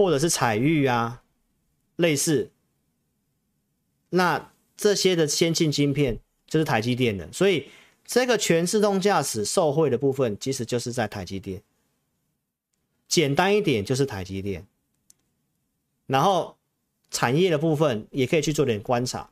[0.00, 1.22] 或者是彩玉啊，
[1.96, 2.50] 类似，
[4.08, 7.68] 那这些的先进晶片就是台积电的，所以
[8.06, 11.62] 这个全自动驾驶受惠的部分，其实就是在台积电。
[13.08, 14.66] 简单一点就是台积电，
[16.06, 16.56] 然后
[17.10, 19.28] 产业的部分也可以去做点观察。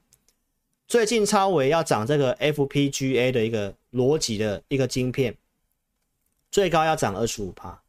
[0.86, 5.34] 最近超微要涨这个 FPGA 的一个逻辑的一个晶片，
[6.50, 7.82] 最高要涨二十五趴。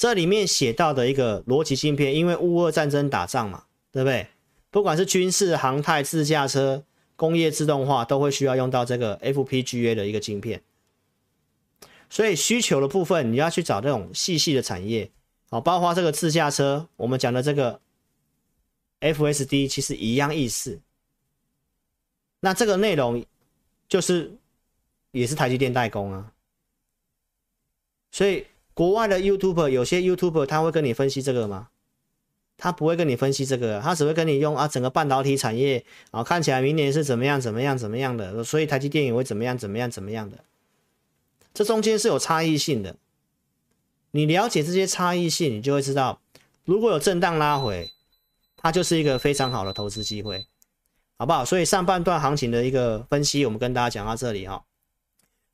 [0.00, 4.28] 这里面写到的一个逻辑芯片，因为乌俄战争打仗嘛，对不对？
[4.70, 6.82] 不管是军事、航太、自驾车、
[7.16, 10.62] 工业自动化，都会需要用到这个 FPGA 的一个晶片。
[12.08, 15.10] 所以需求的部分，你要去找这种细细的产业，
[15.50, 17.78] 好，包括这个自驾车，我们讲的这个
[19.00, 20.80] FSD，其实一样意思。
[22.40, 23.22] 那这个内容
[23.86, 24.34] 就是
[25.10, 26.32] 也是台积电代工啊。
[28.10, 28.46] 所以
[28.80, 31.68] 国外的 YouTuber 有些 YouTuber 他会跟你分析这个吗？
[32.56, 40.38] 他不会跟你分析这个，他只会跟你用啊整个半导体产业啊看起来明年是怎么样怎么样怎么样的，所以台积电也会怎么样怎么样怎么样的。
[41.52, 42.96] 这中间是有差异性的，
[44.12, 46.22] 你了解这些差异性，你就会知道，
[46.64, 47.90] 如果有震荡拉回，
[48.56, 50.46] 它就是一个非常好的投资机会，
[51.18, 51.44] 好不好？
[51.44, 54.64] 所以上半段行情的一个分析，我们跟大家讲到这里哈。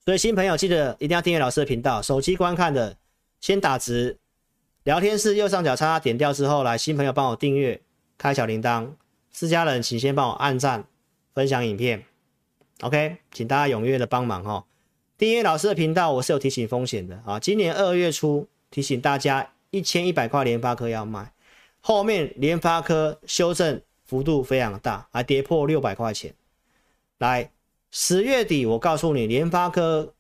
[0.05, 2.97] 所以新朋友记得一定要订阅老师的频道，手机观看的
[3.41, 4.19] 先打直，
[4.85, 7.81] 聊天室右上角叉叉点掉之后，来新朋友帮我订阅，
[8.19, 8.91] 开小铃铛，
[9.31, 10.87] 自家人请先帮我按赞、
[11.35, 12.05] 分享影片
[12.81, 14.65] ，OK，请大家踊跃的帮忙哈。
[15.19, 17.39] 订阅老师的频道，我是有提醒风险的啊。
[17.39, 21.33] 今年二月初提醒大家，一千一百块联发科要卖，
[21.81, 26.35] 后面联发科修正幅度非常大，还跌破六百块钱。
[27.19, 27.51] 来，
[27.91, 30.13] 十月底我告诉你，联发科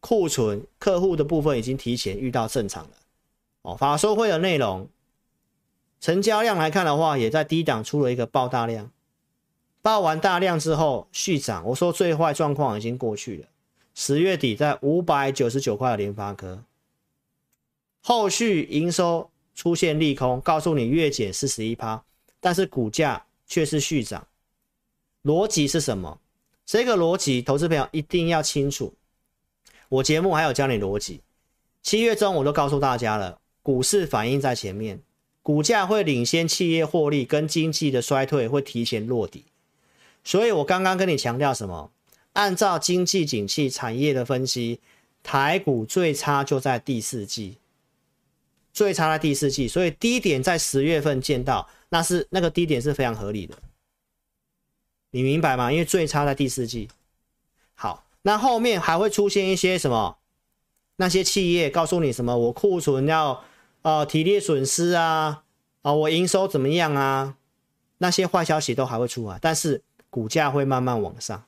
[0.00, 2.90] 库存客户的部分已经提前遇到正常了。
[3.62, 4.88] 哦，法说会的内容，
[6.00, 8.90] 成交量来看的话，也在低档出了一个爆大量，
[9.82, 11.64] 爆完大量之后续涨。
[11.66, 13.46] 我说最坏状况已经过去了。
[13.94, 16.64] 十月底在五百九十九块的联发科，
[18.02, 22.02] 后续营收出现利空，告诉你月减四十一趴，
[22.40, 24.26] 但是股价却是续涨，
[25.24, 26.18] 逻辑是什么？
[26.64, 28.94] 这个逻辑，投资朋友一定要清楚。
[29.90, 31.20] 我节目还有教你逻辑，
[31.82, 35.02] 七月中我都告诉大家了，股市反应在前面，
[35.42, 39.46] 股价会领先企业获利跟经济的衰退会提前落底，
[40.22, 41.90] 所以我刚刚跟你强调什么？
[42.34, 44.78] 按照经济景气产业的分析，
[45.24, 47.58] 台股最差就在第四季，
[48.72, 53.58] 最差在第四季，所以低点在十月份见到，那是那个低点是非常合理的，
[55.10, 55.72] 你明白吗？
[55.72, 56.88] 因为最差在第四季。
[58.22, 60.18] 那后面还会出现一些什么？
[60.96, 62.36] 那些企业告诉你什么？
[62.36, 63.42] 我库存要
[63.82, 65.44] 呃提列损失啊，
[65.82, 67.36] 啊、我营收怎么样啊？
[67.98, 71.44] 那些坏消息都还会出来，但是股价会慢慢往上。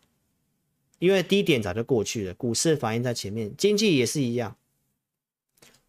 [0.99, 4.57] 因为低点早就过去了，股市反应在前面，经济也是一样，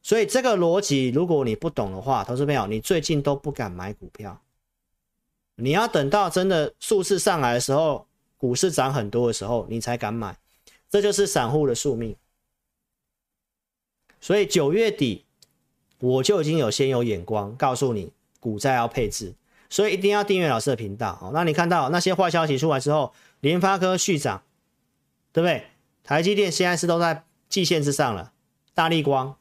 [0.01, 4.41] 所以这个逻辑如果你不懂的话，投资朋友，你最近都不敢买股票，
[5.55, 8.07] 你要等到真的数字上来的时候，
[8.37, 10.35] 股市涨很多的时候，你才敢买，
[10.93, 12.15] 这就是散户的宿命。
[14.21, 15.25] 所以九月底
[15.97, 19.33] 我就已经有先有眼光，告诉你股债要配置，
[19.71, 21.17] 所以一定要订阅老师的频道。
[21.19, 24.43] 哦那你看到那些坏消息出来之后，联发科续涨。
[25.31, 25.65] 对不对？
[26.03, 28.33] 台积电现在是都在季线之上了，
[28.75, 29.35] 大立光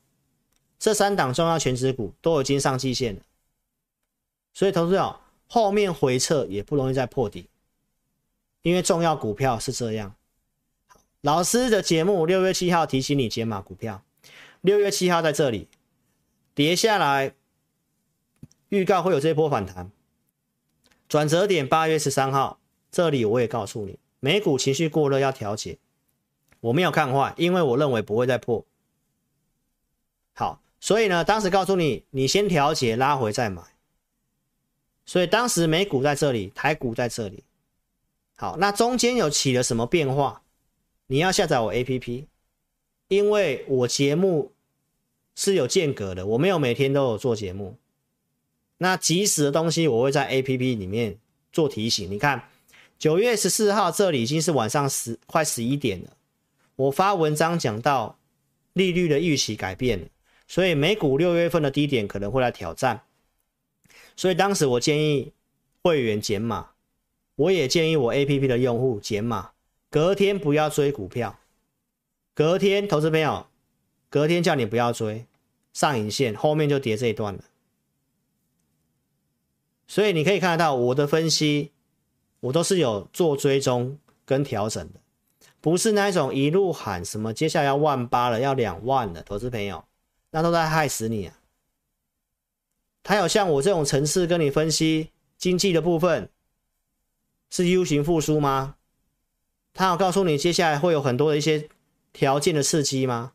[0.78, 3.20] 这三档重要全值股都已经上季线了，
[4.54, 7.50] 所以投资者后面回撤也不容易再破底，
[8.62, 10.14] 因为重要股票是这样。
[11.22, 14.02] 老师的节目六月七号提醒你解码股票，
[14.60, 15.68] 六月七号在这里
[16.52, 17.32] 跌下来，
[18.70, 19.92] 预告会有这波反弹，
[21.08, 22.58] 转折点八月十三号，
[22.90, 24.00] 这里我也告诉你。
[24.18, 25.78] 美股情绪过热要调节，
[26.58, 28.64] 我没有看坏，因为我认为不会再破。
[30.32, 33.62] 好，所以呢，当时告诉你，你先调节拉回再买。
[35.06, 37.44] 所以当时美股在这里，台股在这里。
[38.36, 40.41] 好，那中间有起了什么变化？
[41.12, 42.24] 你要下载我 APP，
[43.08, 44.52] 因为我节目
[45.34, 47.76] 是有间隔的，我没有每天都有做节目。
[48.78, 51.18] 那即时的东西我会在 APP 里面
[51.52, 52.48] 做提醒，你看。
[52.98, 56.16] 九月十四号，这里已经是晚上十快十一点了。
[56.76, 58.18] 我发文章讲到
[58.72, 60.06] 利率的预期改变了，
[60.48, 63.02] 所以美股六月份的低点可能会来挑战。
[64.16, 65.30] 所以当时我建议
[65.82, 66.70] 会员减码，
[67.36, 69.50] 我也建议我 APP 的用户减码，
[69.92, 71.38] 隔天不要追股票。
[72.32, 73.46] 隔天投资朋友，
[74.08, 75.26] 隔天叫你不要追
[75.74, 77.44] 上影线，后面就跌这一段了。
[79.86, 81.72] 所以你可以看得到我的分析，
[82.40, 85.00] 我都是有做追踪跟调整的，
[85.60, 89.84] 不是那一种一路喊什么接下来要万八了，要两万了，投资朋友，
[90.30, 91.38] 那都在害死你啊！
[93.02, 96.30] 他有像我这种层次跟你分析经济的部分
[97.50, 98.76] 是 U 型复苏吗？
[99.74, 101.68] 他有告诉你接下来会有很多的一些
[102.12, 103.32] 条件的刺激吗？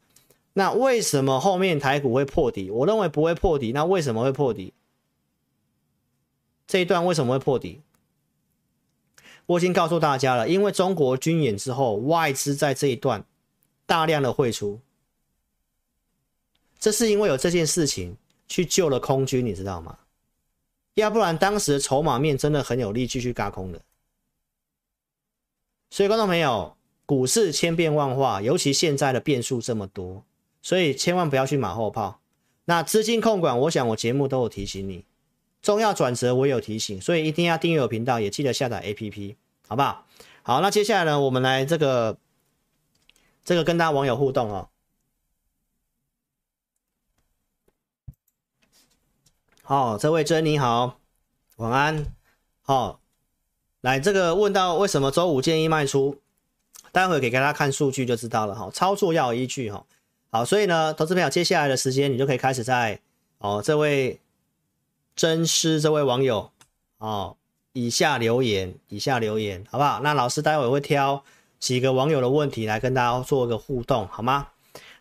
[0.54, 2.70] 那为什么后面台股会破底？
[2.72, 3.72] 我认为不会破底。
[3.72, 4.74] 那为什么会破底？
[6.68, 7.82] 这一段为什么会破底？
[9.46, 13.24] 我已经告诉大家了，因为中国军演之后，外资在这一段
[13.86, 14.80] 大量的汇出，
[16.78, 18.18] 这是因为有这件事情
[18.48, 19.98] 去救了空军，你知道吗？
[20.96, 23.82] 要不然当时的筹码面真的很有力，继续轧空的。
[25.98, 26.78] 所以，观众朋友，
[27.08, 30.24] 股市千变万化，尤其现在的变数这么多，
[30.62, 32.22] 所以千万不要去马后炮。
[32.66, 35.06] 那资金控管，我想我节目都有提醒你，
[35.60, 39.38] 重要转折我有提醒，所以一定要订阅我频道，也记得下载 APP，
[39.68, 40.06] 好不好？
[40.44, 42.20] 好，那接下来呢，我们来这个
[43.44, 44.70] 这个跟大家网友互动哦。
[49.64, 51.00] 好，这位珍妮好，
[51.56, 52.06] 晚安，
[52.62, 53.02] 好。
[53.88, 56.18] 来，这个问到为什么周五建议卖出，
[56.92, 58.70] 待会给大家看数据就知道了哈。
[58.74, 59.86] 操作要有依据哈。
[60.30, 63.00] 好，所以呢，投资朋友，接下来的时间你就可以开始在
[63.38, 64.20] 哦，这位
[65.16, 66.52] 真师这位网友
[66.98, 67.38] 哦，
[67.72, 70.02] 以下留言，以下留言，好不好？
[70.04, 71.24] 那老师待会会挑
[71.58, 74.50] 几个网友的问题来跟大家做一个互动，好吗？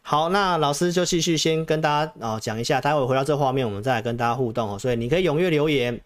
[0.02, 4.78] 好，那老师就继续先跟大家哦讲一下，待会回到这画面，我们再来跟大家互动哦。
[4.78, 6.00] 所以你可以踊跃留言。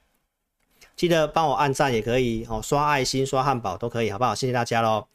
[1.01, 4.35] 记得帮我按赞也可以哦，刷爱心、刷汉堡都可以，好不好？
[4.35, 5.07] 谢谢大家喽。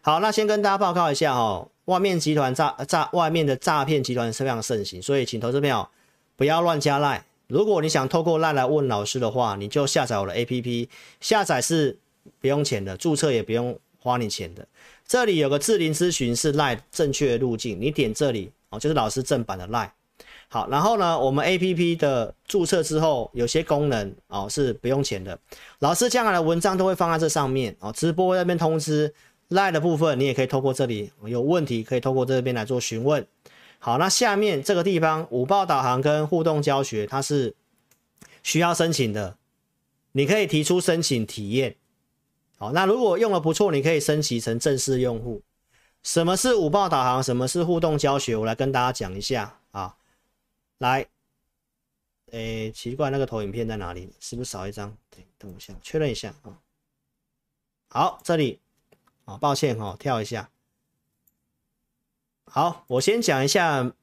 [0.00, 5.88] 好，那先跟大家报告一下哦，外面集团诈诈外面的诈骗集团是非常盛行，所以请投资朋友
[6.36, 7.24] 不要乱加赖。
[7.48, 10.88] 如果你想透过赖来问老师的话，你就下载我的 APP，
[11.20, 11.98] 下载是
[12.40, 14.64] 不用钱的，注册也不用花你钱的。
[15.08, 19.92] 这里有个智霖咨询是赖正确的路径，你点这里哦，就是老师正版的赖。
[20.52, 25.38] 好，然后呢，我们 APP 的注册之后，有些功能哦是不用钱的。
[25.78, 29.14] 老师将来的文章都会放在这上面哦，直播那边通知
[29.48, 33.26] LINE 的部分，你也可以透过这里有问题可以透过这边来做询问。
[33.78, 37.54] 好，那下面这个地方五报导航跟互动教学，它是
[38.42, 39.38] 需要申请的，
[40.12, 41.76] 你可以提出申请体验。
[42.58, 45.40] 好，那如果用的不错，你可以升级成正式用户。
[46.02, 47.22] 什么是五报导航？
[47.22, 48.36] 什么是互动教学？
[48.36, 49.94] 我来跟大家讲一下啊。
[50.82, 51.06] 来，
[52.32, 54.12] 诶，奇怪，那个投影片在哪里？
[54.18, 54.96] 是不是少一张？
[55.10, 56.58] 对，等一下，确认一下啊、
[57.86, 58.58] 好，这里
[59.24, 60.50] 啊、抱歉哈、跳一下。
[62.46, 63.94] 好，我先讲一下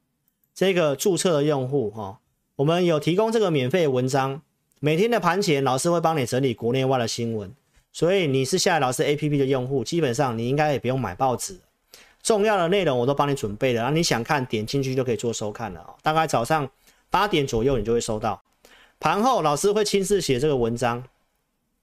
[0.54, 2.22] 这个注册的用户哈、
[2.56, 4.40] 我们有提供这个免费文章，
[4.78, 7.54] 每天的盘前老师会帮你整理国内外的新闻，
[7.92, 11.60] 所以你是下载老师 APP 的用户，基本上你应该也不用买报纸。
[12.22, 15.94] 重要的内容我都帮你准备了，然后你想看点进去就可以做收看了啊。
[16.02, 16.70] 大概早上
[17.08, 18.42] 八点左右你就会收到，
[18.98, 21.02] 盘后老师会亲自写这个文章，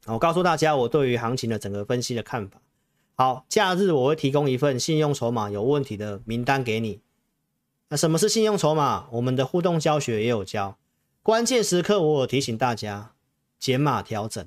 [0.05, 2.59] 我告诉大家我对于行情的整个分析的看法。
[3.15, 7.01] 好，假日我会提供一份信用筹码有问题的名单给你。
[7.89, 9.07] 那什么是信用筹码？
[9.11, 10.77] 我们的互动教学也有教，
[11.23, 13.13] 关键时刻我有提醒大家
[13.57, 14.45] 减码调整。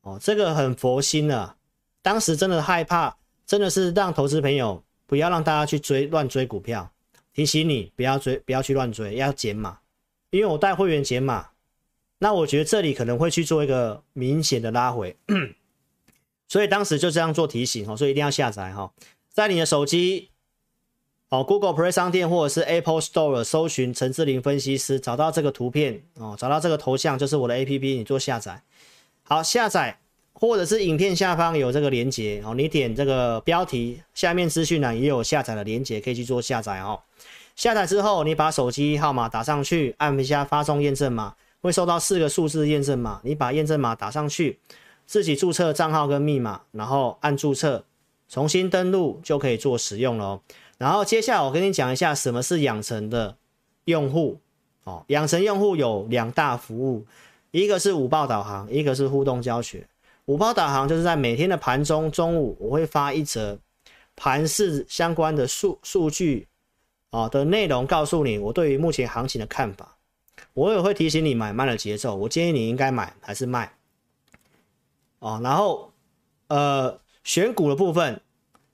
[0.00, 1.56] 哦，这个很佛心啊，
[2.02, 3.16] 当时真的害怕。
[3.46, 6.90] 真的是让投资朋友不要让大家去追乱追股票，
[7.32, 9.78] 提醒你不要追，不要去乱追，要减码。
[10.30, 11.50] 因为我带会员减码，
[12.18, 15.16] 那我觉得这里可能会去做一个明显的拉回，
[16.48, 18.92] 所以当时就这样做提醒哦，所以一定要下载哈，
[19.28, 20.30] 在你的手机
[21.28, 28.62] 哦，Google Play 商店或者是 Apple Store 搜寻陈志霖分析师，找到这个图片哦，找到这个头像就是我的 APP，你做下载，
[29.22, 30.00] 好下载。
[30.34, 37.00] 或者是影片下方有这个连接哦，你点这个标题，下面资讯栏也有下载的连接，可以去做下载哦。
[37.54, 44.58] 下载之后，你把手机号码打上去，按一下发送验证码，会收到四个数字验证码，你把验证码打上去，
[45.06, 47.84] 自己注册账号跟密码，然后按注册，
[48.28, 50.40] 重新登录就可以做使用了哦。
[50.78, 53.36] 然后接下来我跟你讲一下什么是养成的
[53.84, 54.40] 用户
[54.82, 57.06] 哦，养成用户有两大服务，
[57.52, 59.86] 一个是五报导航，一个是互动教学。
[60.26, 63.58] 五包导航就是在每天的盘中中午，我会发一则
[64.16, 66.48] 盘势相关的数数据
[67.10, 69.98] 啊的内容，告诉你我对于目前行情的看法。
[70.54, 73.74] 我也会提醒你买卖的节奏，我建议你应该买还是卖
[75.18, 75.40] 哦。
[75.42, 75.92] 然后
[76.48, 78.20] 呃选股的部分，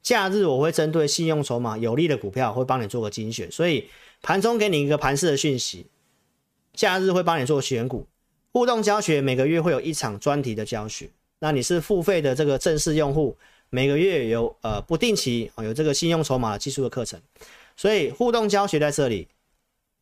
[0.03, 3.89] 假日我会针对信用筹码有利的股票会帮你做个精选，所以
[4.23, 5.87] 盘中给你一个盘势的讯息，
[6.75, 8.07] 假日会帮你做选股。
[8.53, 11.11] 互动教学每个月会有一场专题的教学，
[11.41, 13.37] 那你是付费的这个正式用户，
[13.69, 17.21] 每个月有呃不定期有这个信用筹码技术的课程，
[17.77, 19.27] 所以互动教学在这里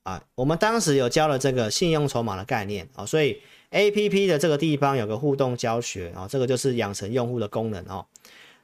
[0.02, 8.04] 啊，我们当时有教了这个信用筹码的概念啊，所以 APP 的这个地方有个互动教学啊，这个就是养成用户的功能哦。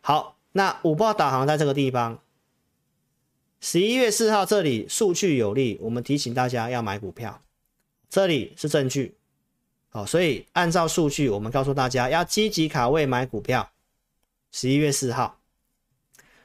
[0.01, 2.19] 好，那五报导航在这个地方。
[3.61, 7.41] 十一月四号这里数据有利，我们提醒大家要买股票，
[8.11, 9.15] 这里是证据，
[9.97, 13.71] 好，所以按照数据，我们告诉大家要积极卡位买股票。
[14.51, 15.39] 十一月四号，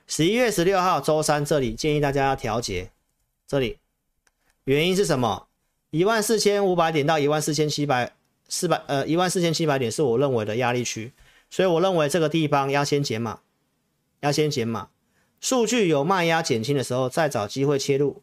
[0.05, 2.91] 十一月十六号周三这里建议大家要调节，
[3.47, 3.79] 这里
[4.65, 5.47] 原因是什么？
[5.89, 8.13] 一万四千五百点到一万四千七百
[8.47, 11.11] 四百呃一万四千七百点是我认为的压力区，
[11.49, 13.41] 所以我认为这个地方要先减码，
[14.19, 14.91] 要先减码。
[15.41, 18.21] 数据有卖压减轻的时候，再找机会切入，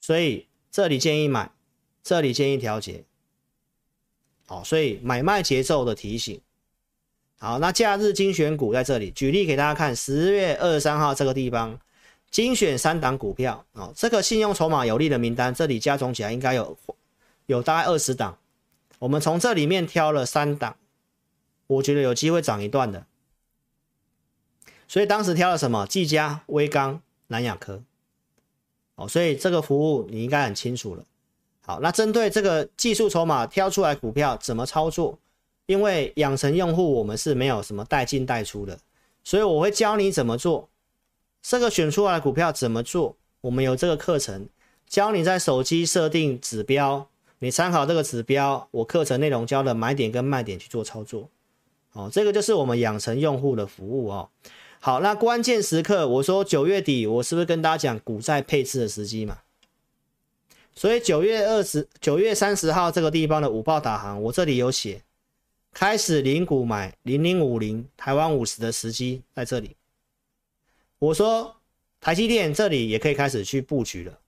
[0.00, 1.52] 所以这里建议买，
[2.02, 3.04] 这里建议调节，
[4.46, 6.40] 好，所以买卖节奏的提醒。
[7.38, 11.78] 好，那假日精选股在这里，举例给大家看，十月二十三号这个地方
[12.30, 16.78] 精选三档股票，哦，这个信用筹码有利的名单，这里加总起来应该有
[17.46, 18.38] 有大概二十档，
[19.00, 20.76] 我们从这里面挑了三档，
[21.66, 23.06] 我觉得有机会涨一段的。
[24.86, 25.86] 所以当时挑了什么？
[25.86, 27.82] 技嘉、威刚、南亚科，
[28.94, 31.04] 哦，所以这个服务你应该很清楚了。
[31.64, 35.18] 好，那针对这个技术筹码挑出来股票怎么操作？
[35.66, 38.76] 因为养成用户我们是没有什么带进带出的，
[39.22, 40.68] 所以我会教你怎么做。
[41.40, 43.16] 这个选出来的股票怎么做？
[43.42, 44.48] 我们有这个课程
[44.88, 47.08] 教你在手机设定指标，
[47.38, 51.28] 你参考这个指标，我课程内容教的买点跟卖点去做操作。
[51.92, 54.28] 哦，这个就是我们养成用户的服务哦。
[54.80, 59.38] 好，那关键时刻，我说九月底，我是不是跟大家讲股债配置的时机嘛？
[60.74, 65.02] 所以九月二十九月三十号这个地方的午报导航，我这里有写，
[65.72, 69.76] 开始零股买零零五零台湾五十的时机在这里。
[70.98, 71.56] 我说
[72.00, 74.18] 台积电这里也可以开始去布局了，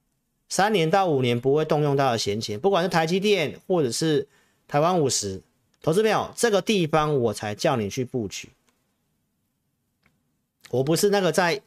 [0.47, 4.27] 三年到五年不会动用到的闲钱，不管是台积电或者是
[4.67, 5.41] 台湾五十，
[5.81, 8.49] 投资朋友这个地方我才叫你去布局。
[10.69, 11.61] 我不是那个在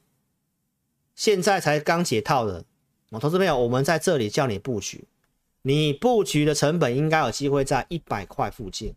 [1.14, 2.64] 现在才刚解套的，
[3.11, 5.04] 我投资朋友，我们在这里叫你布局，
[5.62, 8.94] 你布局的成本应该有机会在一百块附近，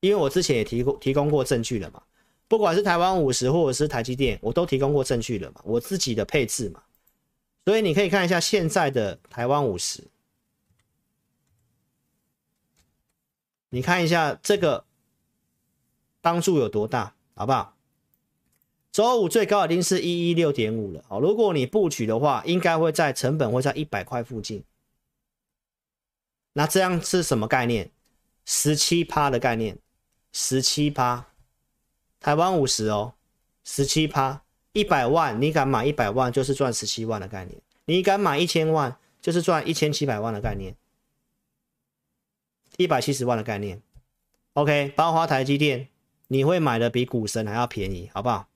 [0.00, 2.02] 因为我之前也提供提供过证据了嘛，
[2.48, 6.82] 不管是台湾五十或者是台积电，我都提供过证据了嘛，我自己的配置嘛，
[7.64, 10.04] 所以你可以看一下现在的台湾五十，
[13.70, 14.84] 你看一下这个
[16.20, 17.75] 帮助有多大，好不好？
[18.96, 24.64] 周五最高已经是一一六点五了，好，如果你布局的话，应该会在成本会在一百块附近。
[26.54, 27.90] 那这样是什么概念？
[28.46, 29.76] 十七趴的概念，
[30.32, 31.26] 十七趴，
[32.20, 33.12] 台湾五十哦，
[33.64, 34.40] 十七趴，
[34.72, 40.74] 一百万，你敢买一百万就是赚十七万的概念，你敢买一千万就是赚一千七百万的概念，
[42.78, 43.82] 一百七十万的概念。
[44.54, 45.88] OK，包括台积电，
[46.28, 48.48] 你会买的比股神还要便宜，好不好？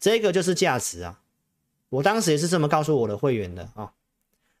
[0.00, 1.20] 这个就是价值啊！
[1.90, 3.92] 我当时也是这么告诉我的会员的啊、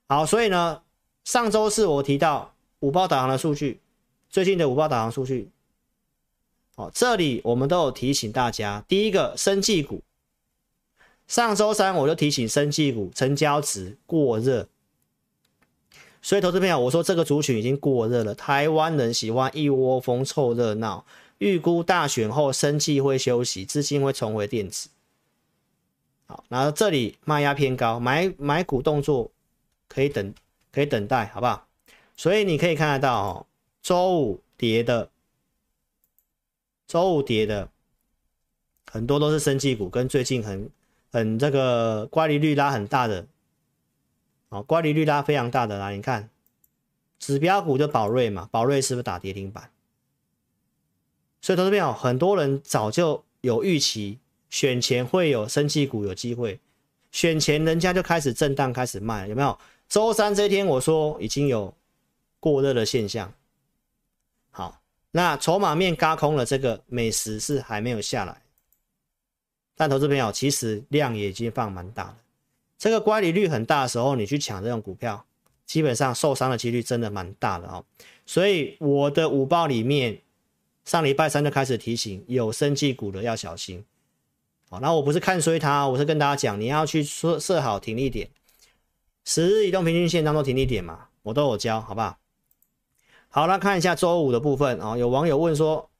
[0.06, 0.82] 好，所以呢，
[1.24, 3.80] 上周四我提到五报导航的数据，
[4.28, 5.48] 最近的五报导航数据，
[6.74, 10.02] 哦，这里我们都有提醒大家，第一个生技股，
[11.26, 14.68] 上周三我就提醒生技股成交值过热，
[16.20, 21.06] 所以投资朋友，我说这个族群已经过热了，台湾人喜欢一窝蜂凑热闹，
[21.38, 24.90] 预估大选后生技会休息，资金会重回电子。
[26.30, 29.32] 好，然后这里卖压偏高，买买股动作
[29.88, 30.32] 可以等，
[30.70, 31.66] 可以等待，好不好？
[32.16, 33.46] 所以你可以看得到哦，
[33.82, 35.10] 周五跌的，
[36.86, 37.68] 周五跌的
[38.88, 40.70] 很多都是生技股，跟最近很
[41.10, 43.26] 很这个乖离率拉很大的，
[44.50, 46.30] 哦，乖离率拉非常大的啦，你看
[47.18, 49.72] 指标股就宝瑞嘛，宝瑞是不是打跌停板？
[51.40, 54.20] 所以投资朋友，很多人早就有预期。
[54.50, 56.60] 选前会有生技股有机会，
[57.12, 59.58] 选前人家就开始震荡，开始卖，有没有？
[59.88, 61.72] 周三这一天我说已经有
[62.38, 63.32] 过热的现象。
[64.50, 64.80] 好，
[65.10, 68.42] 那筹码面轧空了，这个美食是还没有下来，
[69.76, 72.16] 但投资朋友其实量也已经放蛮大了。
[72.78, 75.24] 这个乖离率很大的时候，你去抢这种股票，
[75.66, 77.84] 基本上受伤的几率真的蛮大的哦。
[78.26, 80.20] 所以我的午报里面
[80.84, 83.84] 上礼拜三就开始提醒，有生技股的要小心。
[84.72, 88.30] 好，那我不是看衰它，我是跟大家讲，你要去设设好停利点，
[89.24, 92.18] 十日移动平均线当中停利点嘛，我都有教，好不好？
[93.28, 95.90] 好，那看一下周五的部分啊、哦，有网友问说，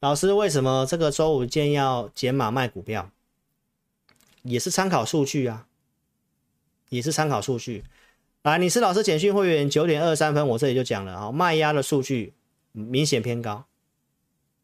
[0.00, 3.10] 老师为什么这个周五建议要减码卖股票？
[4.40, 5.66] 也是参考数据啊，
[6.88, 7.84] 也是参考数据。
[8.40, 12.32] 来，你是老师简讯会员九点二三分，我这里就讲了啊，卖压的数据
[12.72, 13.66] 明显偏高，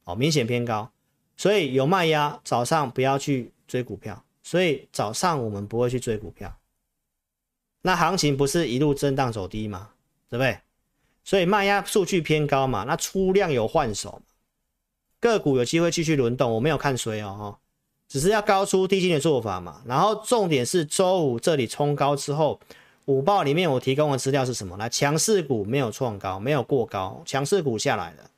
[0.05, 0.91] 哦，明显偏高，
[1.37, 4.25] 所以有卖压，早上不要去追股票。
[4.43, 6.53] 所以早上我们不会去追股票。
[7.83, 9.91] 那行情不是一路震荡走低吗？
[10.29, 10.59] 对不对？
[11.25, 14.21] 所以卖压数据偏高嘛，那出量有换手，
[15.21, 16.53] 个股有机会继续轮动。
[16.53, 17.59] 我没有看衰哦，
[18.09, 19.83] 只是要高出低进的做法嘛。
[19.87, 22.61] 然后重点是周五这里冲高之后，
[23.05, 24.77] 午报里面我提供的资料是什么？
[24.77, 28.31] 来，强势股没有创高，没有过高，强势股下来了，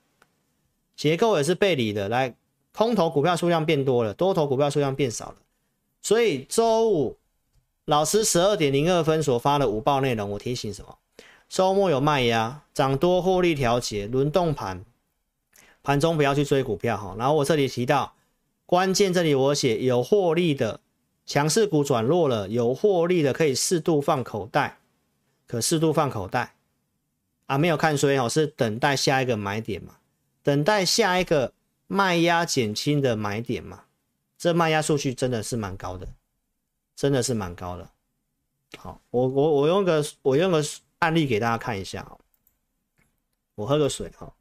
[0.95, 2.11] 结构也是背离的。
[2.11, 2.35] 来，
[2.77, 5.37] 空头股票数量变多了，多头股票数量变少了。
[6.03, 7.16] 所以周五。
[7.87, 10.97] 老师十二点零二分所发的午报内容，我提醒什么？
[11.51, 14.83] 周末有卖压，涨多获利调节，轮动盘，
[15.83, 17.14] 盘中不要去追股票哈。
[17.18, 18.14] 然后我这里提到
[18.64, 20.81] 关键，这里我写有获利的
[21.27, 24.79] 强势股转弱了，有获利的可以适度放口袋，
[25.47, 26.55] 可适度放口袋
[27.45, 29.97] 啊，没有看衰哦，是等待下一个买点嘛，
[30.43, 31.53] 等待下一个
[31.95, 33.85] 卖压减轻的买点嘛。
[34.37, 36.09] 这卖压数据真的是蛮高的。
[36.97, 37.91] 真的是蛮高的，
[38.79, 40.63] 好，我我我用个我用个
[41.01, 42.17] 案例给大家看一下，
[43.57, 44.33] 我喝个水哈，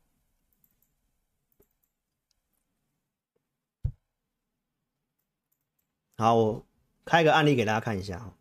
[6.15, 6.63] 好，我
[7.03, 8.35] 开个案例给大家看一下哈，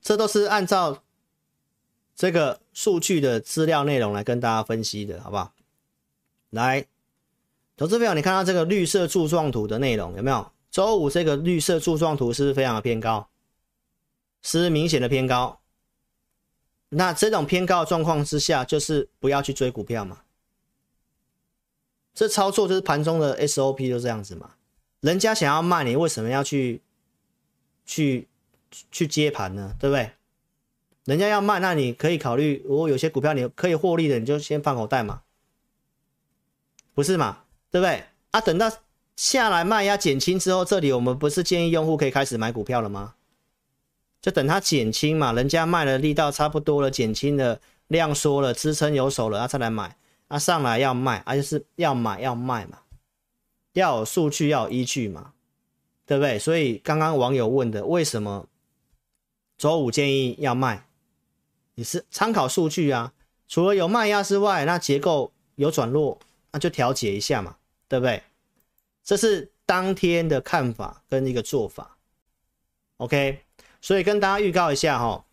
[0.00, 1.04] 这都是按照
[2.14, 5.52] 这个数据的资料内容来跟大家分析的，好不好？
[6.50, 6.86] 来，
[7.76, 10.52] 投资朋友，你看到这个绿色柱状图的内容有没有？
[10.70, 13.28] 周五这个绿色柱状图是不是非常的偏高？
[14.42, 15.60] 是明显的偏高。
[16.90, 20.22] 那这种偏高的状况之下，就是不要去追股票嘛。
[22.14, 24.52] 这操作就是盘中的 SOP 就这样子嘛。
[25.00, 26.80] 人家想要卖你，为什么要去
[27.84, 28.28] 去
[28.90, 29.74] 去接盘呢？
[29.78, 30.12] 对不对？
[31.04, 35.22] 人家要卖，那你可以考虑，如果有些股票你可以获利的，你就先放口袋嘛，
[36.96, 37.44] 不是嘛？
[37.70, 38.02] 对不对？
[38.32, 38.72] 啊，等到。
[39.16, 43.14] 下来卖压减轻之后，这里我们不是建议用户可以开始买股票了吗？
[44.20, 49.96] 就等它减轻嘛，人家卖的力道差不多了，减轻了，量缩了，支撑有手了，啊，再来买，
[50.28, 52.80] 啊，上来要卖，而且是要买要卖嘛，
[53.72, 55.32] 要有数据要有依据嘛，
[56.04, 56.38] 对不对？
[56.38, 58.46] 所以刚刚网友问的，为什么
[59.56, 60.86] 周五建议要卖？
[61.76, 63.14] 你是参考数据啊，
[63.48, 66.18] 除了有卖压之外，那结构有转弱，
[66.58, 67.56] 就调节一下嘛，
[67.88, 68.22] 对不对？
[69.04, 71.96] 这是当天的看法跟一个做法
[72.96, 73.40] ，OK，
[73.80, 75.24] 所以跟大家预告一下哈，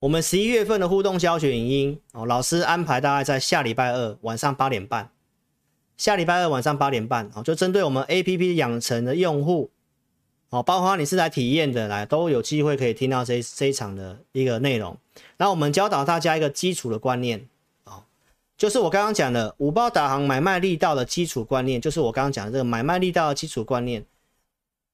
[0.00, 5.12] 我们十一月份的互动教学影音哦，老师安排大概在下礼拜二晚上八点半，
[5.96, 9.70] 下礼拜二晚上八点半哦，就针对我们 APP 养成的用户
[10.48, 14.98] 哦，包括你是来体验的来，都有机会可以听到这这一场的一个内容。
[15.36, 17.49] 那我们教导大家一个基础的观念。
[18.60, 24.04] 就是我刚刚讲的五报导航买卖力道的基础观念，就是我刚刚讲的这个买卖力道的基础观念。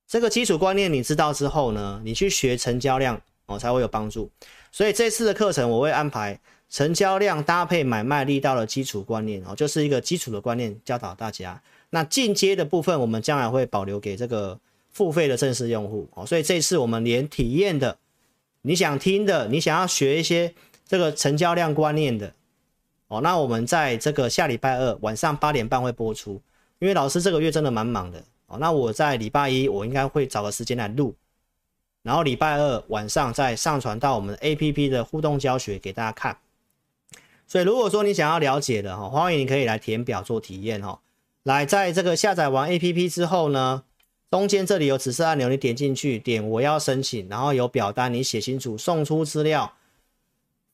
[0.06, 4.30] 这个基础观念你知道之后呢，你去学成交量哦才会有帮助。
[4.70, 6.38] 所以这次的课程我会安排
[6.70, 11.60] 成交量搭配买卖力道的基础观念哦，就是一个基础的观念教导大家。
[11.90, 14.60] 那进阶的部分我们将来会保留给这个
[14.92, 16.24] 付费的正式用户哦。
[16.24, 17.98] 所以这次我们连体验的，
[18.62, 20.54] 你想听的，你想要学一些
[20.86, 22.32] 这个成交量观念的。
[23.08, 26.40] 哦，那我们在这个下礼拜二晚上八点半会播出，
[26.80, 28.58] 因为老师这个月真的蛮忙的哦。
[28.58, 31.14] 那我在礼拜一我应该会找个时间来录，
[32.02, 36.36] 然后礼拜二晚上再上传到我们 APP 的互动教学给大家看。
[37.46, 41.00] 所以如果说你想要了解的哈，欢迎你可以来填表做体验哈。
[41.44, 43.84] 来，在这个下载完 APP 之后呢，
[44.32, 49.72] 中间这里有指示按钮，你点进去点我要申请，然后有表单你写清楚，送出资料。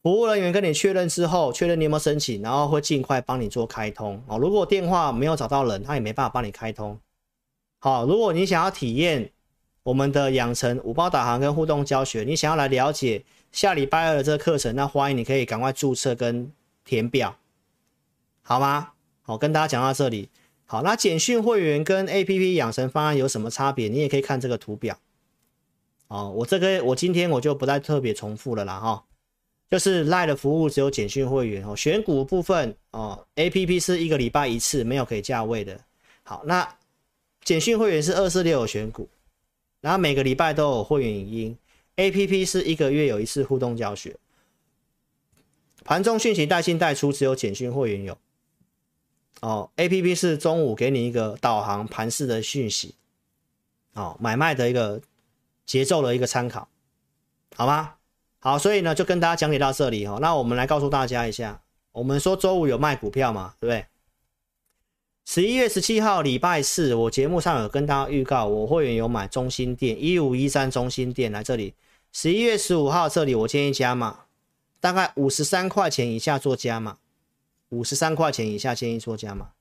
[0.03, 4.36] 服务人员跟你确认之后，确认你有没有申请，然后会尽快帮你做开通哦。
[4.36, 6.98] 如果电话没有找到人，他也没办法帮你开通。
[7.78, 9.30] 好，如果你想要体验
[9.84, 16.50] 我们的养成五包导航跟互动教学，你想要来了解下礼拜二的这个课程，那欢迎你可以赶快注册跟
[16.84, 17.36] 填表，
[18.42, 18.94] 好吗？
[19.22, 20.28] 好，跟大家讲到这里。
[20.66, 23.86] 好，那简讯会员跟 APP 养成方案有什么差别？
[23.88, 24.98] 你也可以看这个图表。
[26.09, 29.05] 哦，我这个我今天我就不再特别重复了啦，哈。
[29.73, 35.81] 就是赖的服务只有简讯会员哦，选股部分哦，APP 是一个礼拜一次，没有可以价位的。
[36.25, 36.77] 好，那
[37.43, 39.09] 简讯会员是二四六有选股，
[39.81, 41.59] 然后每个礼拜都有会员影音
[41.97, 44.14] ，APP 是一个月有一次互动教学。
[45.85, 48.18] 盘中讯息带进带出，只有简讯会员有。
[49.41, 52.95] 哦，APP 是中午给你一个导航盘势的讯息，
[53.95, 55.01] 哦，买卖的一个
[55.64, 56.68] 节奏的一个参考，
[57.57, 57.95] 好吗？
[58.45, 60.18] 好，所以呢，就跟大家讲解到这里哈、哦。
[60.20, 61.62] 那我们来告诉大家一下，
[61.93, 63.86] 我们说周五有卖股票嘛，对不对？
[65.24, 71.74] 十一月十七号礼拜四，我节目上有跟大家预告，我会员有买中心店一五一三中心店来这里。
[72.11, 74.24] 十一月十五号这里我建议加码，
[74.80, 76.99] 大概五十三块钱以下做加码。
[77.68, 79.53] 五十三块钱以下建议做加码，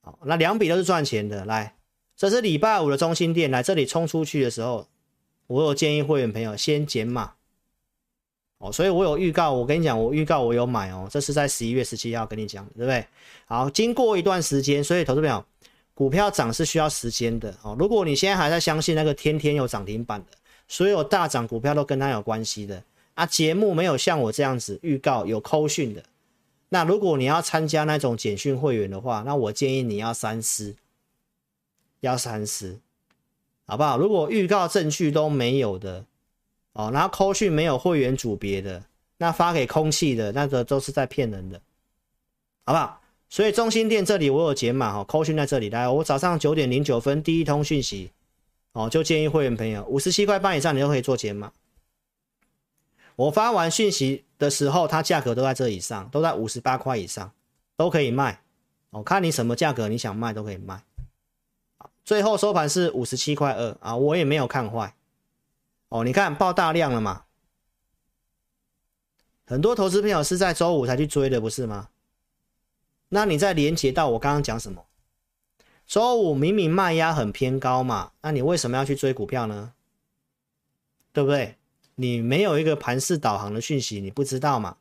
[0.00, 1.44] 好，那两笔都是赚钱的。
[1.44, 1.76] 来，
[2.16, 4.88] 这是礼拜五的中心店，来这里冲出去的时候，
[5.46, 7.34] 我有建议会员朋友先减码，
[8.60, 13.02] 哦，所以我有预告，我跟你讲，我预告我有买哦，这是在十一月十七号跟你讲，对不对？
[13.46, 15.42] 好，经过一段时间，所以投资朋友，
[15.94, 17.74] 股票涨是需要时间的哦。
[17.78, 20.36] 如果你现在还在相信那个天天有涨停板的，
[20.68, 22.82] 所有大涨股票都跟它有关系的
[23.14, 26.02] 啊，节目没有像我这样子预告有扣讯的。
[26.68, 30.76] 那如果你要参加那种简讯会员的话，那我建议你要三思，
[32.00, 32.78] 要三思，
[33.66, 33.96] 好不好？
[33.96, 36.04] 如果预告证据都没有的，
[36.72, 38.84] 哦，然后扣讯没有会员组别的，
[39.18, 41.60] 那发给空气的，那个都是在骗人的，
[42.64, 43.00] 好不好？
[43.28, 48.10] 所以中心店这里我有解码哈，扣讯在这里来，我早上九点零九分第一通讯息，
[48.72, 51.52] 哦，就建议会员朋友五十七块半以上你就可以做解码。
[53.16, 57.30] 我发完讯息的时候，它价格都在这以上，都在五十八块以上，
[57.76, 58.42] 都可以卖。
[58.90, 60.82] 哦、看你什么价格你想卖都可以卖。
[62.04, 64.94] 最后收盘是五十七块二啊，我也没有看坏。
[65.90, 67.24] 哦，你看爆大量了嘛？
[69.44, 71.88] 很多投资朋友是在周五才去追的，不是吗？
[73.08, 74.86] 那你再连接到我刚刚讲什么？
[75.84, 79.74] 周五明明卖压很偏高嘛，那你为什么要去追股票呢？
[81.12, 81.56] 对不对？
[81.96, 84.76] 你没有一个盘势导航的讯息，你不知道嘛？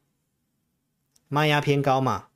[1.28, 2.28] 卖压偏高嘛？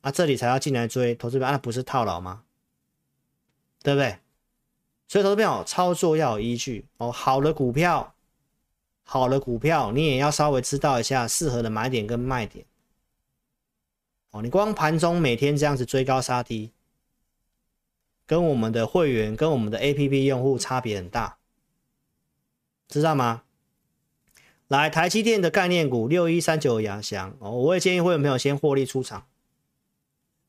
[0.00, 2.44] 啊，这里才要进来追投资票，那不是套牢吗？
[3.82, 4.18] 对不对？
[5.10, 7.10] 所以投资票操作要有依据哦。
[7.10, 8.14] 好的股票，
[9.02, 12.64] 好的股票，你也要稍微知道一下适合的买点跟卖点。
[14.30, 16.70] 哦，你光盘中每天这样子追高杀低，
[18.24, 21.38] 跟我们的会员跟我们的 APP 用户差别很大，
[22.86, 23.42] 知道吗？
[24.68, 29.26] 来，台积电的概念股六一三九亚翔哦，我也建议会员朋友先获利出场，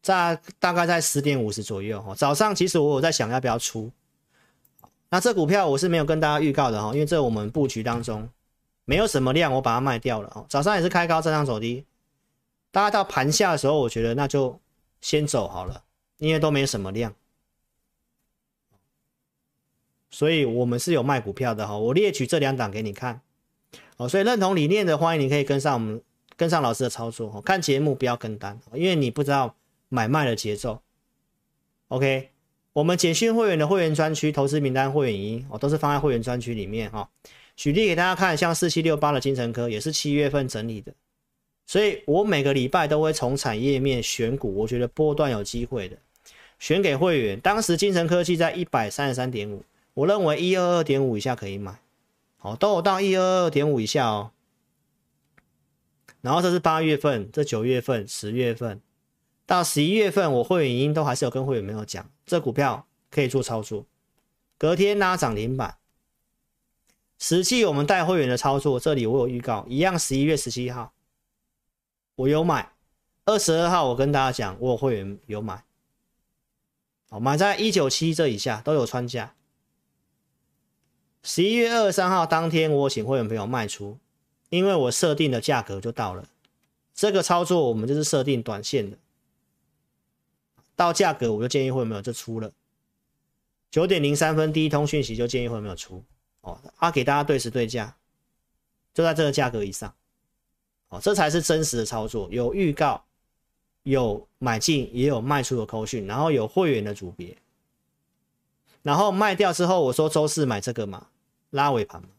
[0.04, 2.14] 在大概在十点五十左右哦。
[2.14, 3.92] 早上其实我有在想要不要出，
[5.12, 8.28] 那这股票我是没有跟大家预告的哈，因为这我们布局当中
[8.86, 10.46] 没有什么量，我把它卖掉了哦。
[10.50, 11.86] 早上也是开高震荡走低，
[12.72, 14.60] 大概到盘下的时候，我觉得那就
[15.02, 15.84] 先走好了，
[16.18, 17.14] 因为都没什么量，
[20.10, 21.78] 所以我们是有卖股票的哈。
[21.78, 23.22] 我列举这两档给你看。
[23.98, 26.02] 哦，所以认同理念的，欢迎你可以跟上我们，
[26.36, 27.32] 跟上老师的操作。
[27.36, 29.56] 哦，看节目不要跟单，因为你不知道
[29.90, 30.82] 买卖的节奏。
[31.90, 32.32] OK，
[32.74, 37.10] 我们简讯会员的会员专区、投资名单、会员音，哦，都是放在会员专区里面哈。
[37.56, 40.94] 举例给大家看，像四七六八的精成科也是七月份整理的，
[41.66, 45.98] 所以我每个礼拜都会从产业面选股，我觉得波段有机会的，
[46.60, 47.40] 选给会员。
[47.40, 49.64] 当时精成科技在一百三十三点五，
[49.94, 51.78] 我认为一二二点五以下可以买。
[52.40, 54.32] 哦，都有到一二二点五以下哦。
[56.22, 58.80] 然后这是八月份，这九月份、十月份
[59.46, 63.86] 到十一月份，我会员已经都还是有跟会员朋友讲，这股票可以做操作。
[64.58, 65.76] 隔天拉涨停板，
[67.20, 70.94] 实际我们带会员的操作，这里我有预告，一样十一月十七号
[72.16, 72.72] 我有买，
[73.26, 75.66] 二十二号我跟大家讲，我有会员有买，
[77.10, 79.36] 好，买在一九七这以下都有穿价。
[81.24, 83.98] 十一月二十三号当天，我请会员朋友卖出，
[84.48, 86.30] 因为我设定的价格就到了。
[86.94, 88.98] 这个操作我们就是设定短线的，
[90.82, 92.52] 到价格我就建议会员朋友就出了。
[93.70, 96.04] 九点零三分第一通讯息就建议会员朋友出
[96.42, 97.96] 哦，他、啊、给大家对时对价，
[98.96, 99.94] 就在这个价格以上，
[100.90, 103.06] 哦，这才是真实的操作，有预告，
[103.84, 107.38] 有买进，也有卖出的扣讯，然后有会员的组别。
[108.82, 111.10] 然后卖掉之后，我说周四买这个嘛，
[111.52, 112.10] 拉尾盘嘛，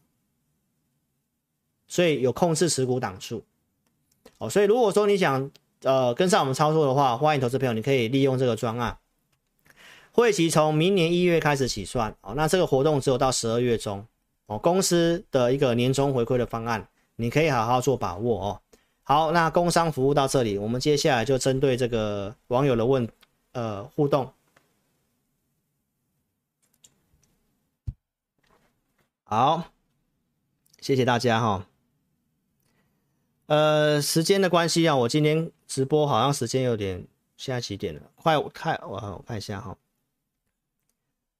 [1.85, 3.43] 所以有控制持股档数，
[4.37, 5.51] 哦，所以如果说你想
[5.83, 8.97] 呃跟上我们操作的话，欢迎投资朋友，你可以利用这个专案，
[10.11, 14.05] 会期从明年一月开始起算，哦，那这个活动只有到十二月中，
[14.47, 18.61] 哦，公司的一个年终回馈的方案，你可以好好做把握哦。
[19.03, 23.07] 好，那工商服务到这里，我们接下来就针对这个网友的问
[23.51, 24.31] 呃互动。
[29.25, 29.65] 好，
[30.79, 31.65] 谢谢大家哈。
[33.47, 37.03] 呃，时间的关系啊，我今天直播好像时间有点，
[37.35, 38.01] 现在几点了？
[38.13, 39.75] 快，看我我看一下哈。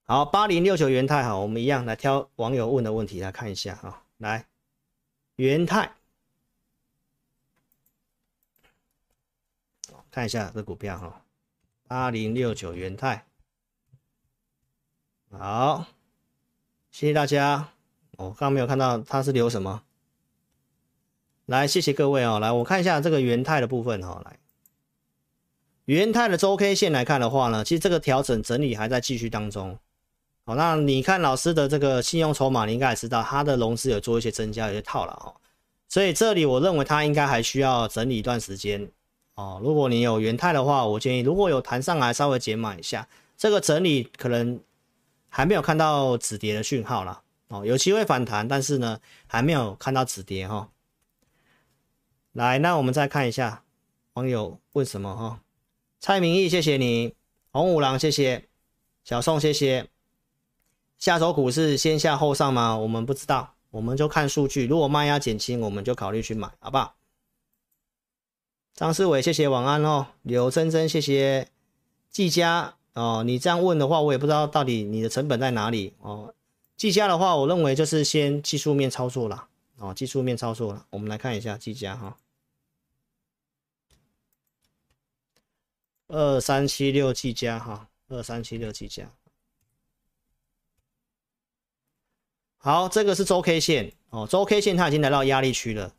[0.05, 4.03] 好，八零六九元泰好，我们一样来挑网友问的问题来看一下哈。
[4.17, 4.47] 来，
[5.35, 5.93] 元泰，
[10.09, 11.23] 看一下这股票哈，
[11.87, 13.27] 八零六九元泰，
[15.29, 15.85] 好，
[16.89, 17.69] 谢谢大家。
[18.17, 19.83] 我刚刚没有看到他是留什么。
[21.47, 22.39] 来，谢谢各位哦。
[22.39, 24.21] 来，我看一下这个元泰的部分哈。
[24.23, 24.39] 来，
[25.85, 29.77] 元泰的周 K 线来看的话呢，其实这个调整整理还在继续当中。
[30.45, 35.35] 好，那你看老师的这个信用筹码，你应该也知道，它的融资有做一些增加，有些套牢哦。
[35.89, 38.89] 所以这里我认为它应该还需要整理一段时间
[39.35, 39.59] 哦。
[39.61, 43.05] 如果你有元泰的话，我建议如果有弹上来，稍微减码一下。
[43.37, 44.57] 这个整理可能
[45.27, 47.21] 还没有看到止跌的讯号啦。
[47.49, 50.55] 哦，有机会反弹，但是呢，还没有看到止跌哈。
[50.55, 50.69] 哦
[52.33, 53.63] 来，那我们再看一下
[54.13, 55.39] 网友问什么哈？
[55.99, 57.13] 蔡明义，谢谢你；
[57.51, 58.45] 红五郎，谢谢；
[59.03, 59.87] 小宋，谢谢。
[60.97, 62.75] 下周股市先下后上吗？
[62.75, 64.65] 我们不知道，我们就看数据。
[64.65, 66.95] 如果卖压减轻，我们就考虑去买，好不好？
[68.73, 70.07] 张思伟，谢谢，晚安哦。
[70.23, 71.47] 刘珍珍，谢谢。
[72.09, 76.33] 季佳哦，你这样问的话，我也不知道到底你的成本在哪里哦。
[76.75, 80.87] 季佳的话，我认为就是先技术面操作了哦，技术面操作了。
[80.89, 82.17] 我们来看一下季佳哈。
[86.15, 89.09] 二三七六技嘉哈，二三七六技嘉。
[92.57, 95.91] 好，这个是周 K 线哦，周 K 线它已经来到压力区了，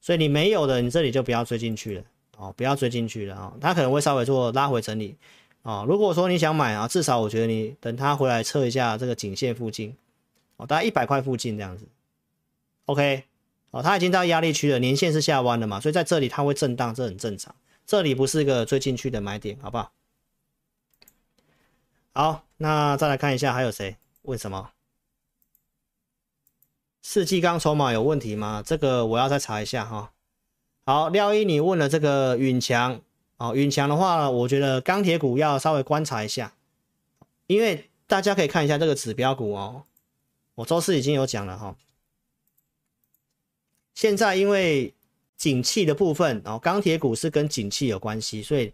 [0.00, 2.04] 所以你没有的，你这里就不要追进去了
[2.38, 5.14] 哦，不要追进去了啊，它可能会稍微做拉回整理
[5.60, 5.84] 啊。
[5.86, 9.94] 如果说你想买啊，至少我觉得你等它回来测一下这个颈线附近
[10.56, 11.86] 哦，大概一百块附近这样子。
[12.86, 13.24] OK，
[13.72, 17.54] 哦，它已经到压力区了，年线是下弯的嘛，所以在这里它会震荡，这很正常。
[17.90, 19.90] 这里不是一个最进去的买点，好不好？
[22.12, 23.96] 好，那再来看一下还有谁？
[24.22, 24.70] 问什么？
[27.02, 28.62] 世纪钢筹码有问题吗？
[28.64, 30.12] 这个我要再查一下哈。
[30.86, 33.00] 好，廖一，你问了这个允强，
[33.38, 36.54] 哦，允强的话，我觉得钢铁股要稍微观察一下，
[37.48, 39.82] 因为大家可以看一下这个指标股哦，
[40.54, 41.74] 我周四已经有讲了哈。
[43.96, 44.94] 现在因为
[45.40, 48.70] 景气的部分，然后钢铁股是跟景气有关系，所以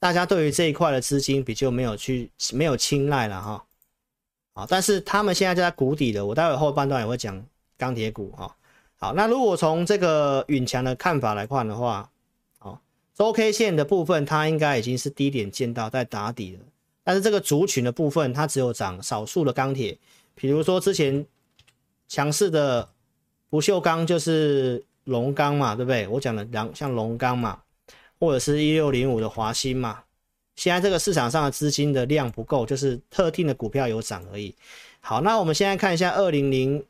[0.00, 3.64] 大家对于这一块的资金比较没有去没有青睐了哈。
[4.52, 7.40] 好，但是他们现在就在谷底了，我待会后半段也会讲
[7.76, 8.52] 钢铁股哈。
[8.96, 12.10] 好，那如果从这个允强的看法来看的话，
[12.58, 12.80] 好，
[13.14, 16.64] 周 K 线的部分它应该已经是低点见到在打底了，
[17.04, 19.96] 但是这个族群的部分它只有涨少数的钢铁，
[20.34, 21.24] 比如说之前
[22.08, 22.88] 强势的
[23.48, 24.84] 不锈钢就是。
[25.08, 26.06] 龙钢嘛，对不对？
[26.06, 27.60] 我讲的两像龙钢嘛，
[28.20, 30.04] 或者是一六零五的华新嘛。
[30.54, 34.54] 现在这个市场上的资金的量不够，就是特定的股票有涨而已。
[35.00, 36.84] 好，那我们现在看一下二零零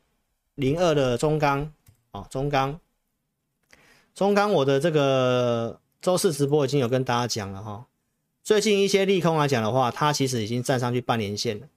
[0.55, 1.71] 零二的中钢
[2.11, 2.79] 哦，中钢，
[4.15, 7.85] 中钢，我的这个周四直播已经有跟大家讲了哈。
[8.43, 11.67] 最近一些利空来讲的话，它其实已经站上去半年线了，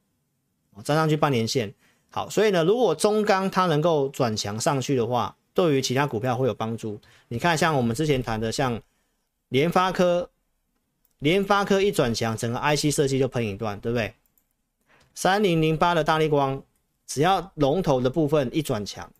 [0.83, 1.75] 站上去半年线。
[2.09, 7.01] 好，所以呢，如果中钢它能够转强上去的话，对于其他股票会有帮助。
[7.29, 8.81] 你看，像我们之前谈的，像
[9.49, 10.31] 联发科，
[11.19, 14.15] 联发科一转强，整个 IC 设计就喷一段，对不对？
[15.15, 16.63] 三零零八的大力光，
[17.07, 19.13] 只要龙头的部分一转强，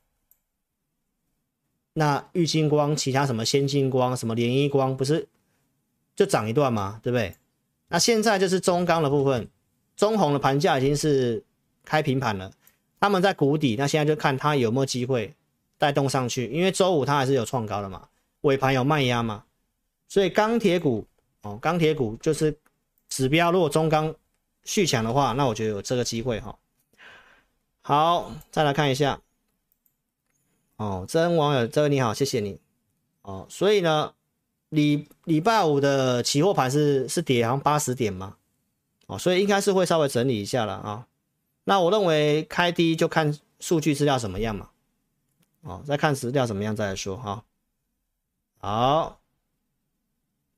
[1.93, 5.29] 那玉晶光、其他什么先进光、什么联一光，不是
[6.17, 6.99] 就涨一段吗？
[7.03, 7.37] 对不对？
[7.89, 9.47] 那现在就是中钢的部分，
[9.95, 11.45] 中红的盘价已经是
[11.85, 12.51] 开平盘了，
[12.99, 15.35] 他们在谷底，那现在就看它有没有机会。
[15.83, 18.09] 带动上去，因为周五它还是有创高的嘛，
[18.43, 19.43] 尾盘有卖压嘛，
[20.07, 21.05] 所以钢铁股
[21.41, 22.57] 哦，钢铁股就是
[23.09, 23.51] 指标。
[23.51, 24.15] 如果中钢
[24.63, 26.55] 续强的话，那我觉得有这个机会哈、哦。
[27.83, 29.21] 好，再来看一下
[30.77, 32.61] 哦，真网友这位你好，谢谢你
[33.23, 33.45] 哦。
[33.51, 34.15] 所以呢，
[34.69, 38.37] 礼礼拜五的期货盘是是跌，好像八十点嘛，
[39.09, 41.09] 哦，所以应该是会稍微整理一下了啊、
[41.65, 44.69] 那我认为开低就看数据资料怎么样嘛。
[45.63, 47.45] 哦，再看资料怎么样再来说哈。
[48.59, 49.21] 好，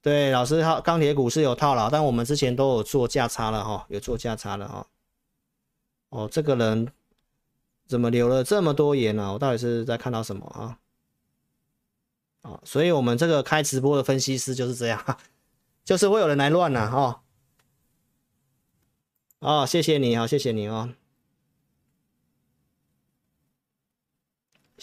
[0.03, 4.87] 对，老师，好钢铁股是有套牢，但我们之前都有做价差了哈，有做价差了哈。
[6.11, 6.93] 哦，这个人
[7.87, 9.33] 怎么留了这么多言呢？
[9.33, 10.79] 我到底是在看到什么啊？
[12.43, 15.19] 啊，所以我们这个开直播的分析师就是这样，
[15.85, 17.23] 就是会有人来乱了哈。
[19.41, 20.95] 哦，谢谢你，哦，谢谢你哦。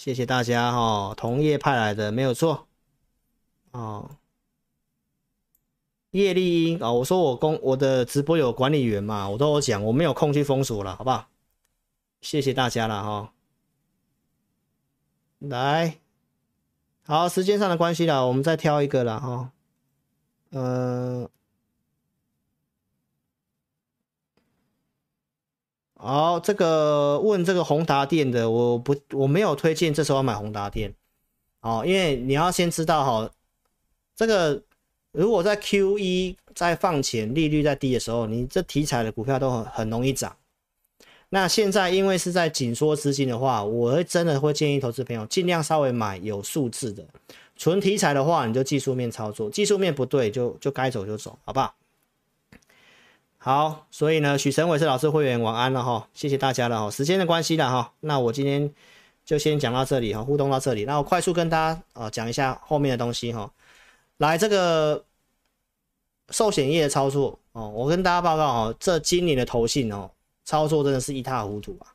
[0.04, 2.68] 谢谢大家哈，同业派来的没有错
[3.70, 4.18] 哦，
[6.10, 11.30] 叶丽英哦，我说我公我的直播有管理员嘛，我都有讲，我没有空去封锁了，好不好？
[12.20, 13.30] 谢谢大家了哈、哦。
[15.38, 16.00] 来，
[17.04, 19.52] 好，时间上的关系了，我们再挑一个了哈、哦。
[20.50, 21.30] 嗯、
[26.04, 30.92] 好，这个问这个宏达电的，我不我没有推荐这时候买宏达电，
[31.62, 33.32] 哦，因为你要先知道哈，
[34.16, 34.60] 这个
[35.12, 40.36] 如果在 Q 一在放钱，利率在低的时候，你这题材的股票都很很容易涨。
[41.30, 47.06] 那现在因为是在紧缩资金的话，我会真的会建议投资朋友尽量稍微买有数字的，
[47.56, 51.76] 纯题材的话，你就技术面操作，技术面不对就就该走就走，好不好？
[53.44, 58.72] 好，所以呢，许成伟是老师会员，晚安了哈，谢谢大家了哈，时间的关系了哈，那我今天
[59.26, 63.52] 就先讲到这里哈，互动到这里，那我快速跟大家啊讲一下后面的东西哈，
[64.18, 65.04] 来这个
[66.30, 70.12] 寿险业的操作哦，我跟大家报告哦，这今年的投信哦，
[70.46, 71.90] 操作真的是一塌糊涂啊，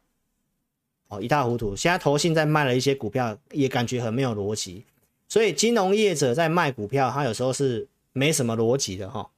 [1.07, 4.85] 哦一塌糊涂，现在投信在卖了一些股票，也感觉很没有逻辑，
[5.29, 9.31] 所以金融业者在卖股票，他有时候是没什么逻辑的哈，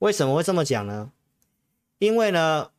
[0.00, 1.12] 为什么会这么讲呢？
[1.98, 2.70] 因为呢，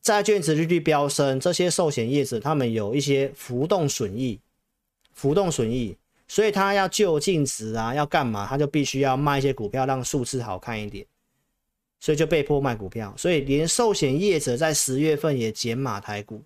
[0.00, 4.40] 债券值利率飙升，这些寿险业者他们有一些浮动损益，
[5.12, 5.96] 浮动损益，
[6.28, 11.04] 所以他要救净值啊，要干嘛，他就必须要卖一些股票，让数字好看一点，
[11.98, 13.12] 所以就被迫卖股票。
[13.16, 16.42] 所以连寿险业者在十月份也减码台股，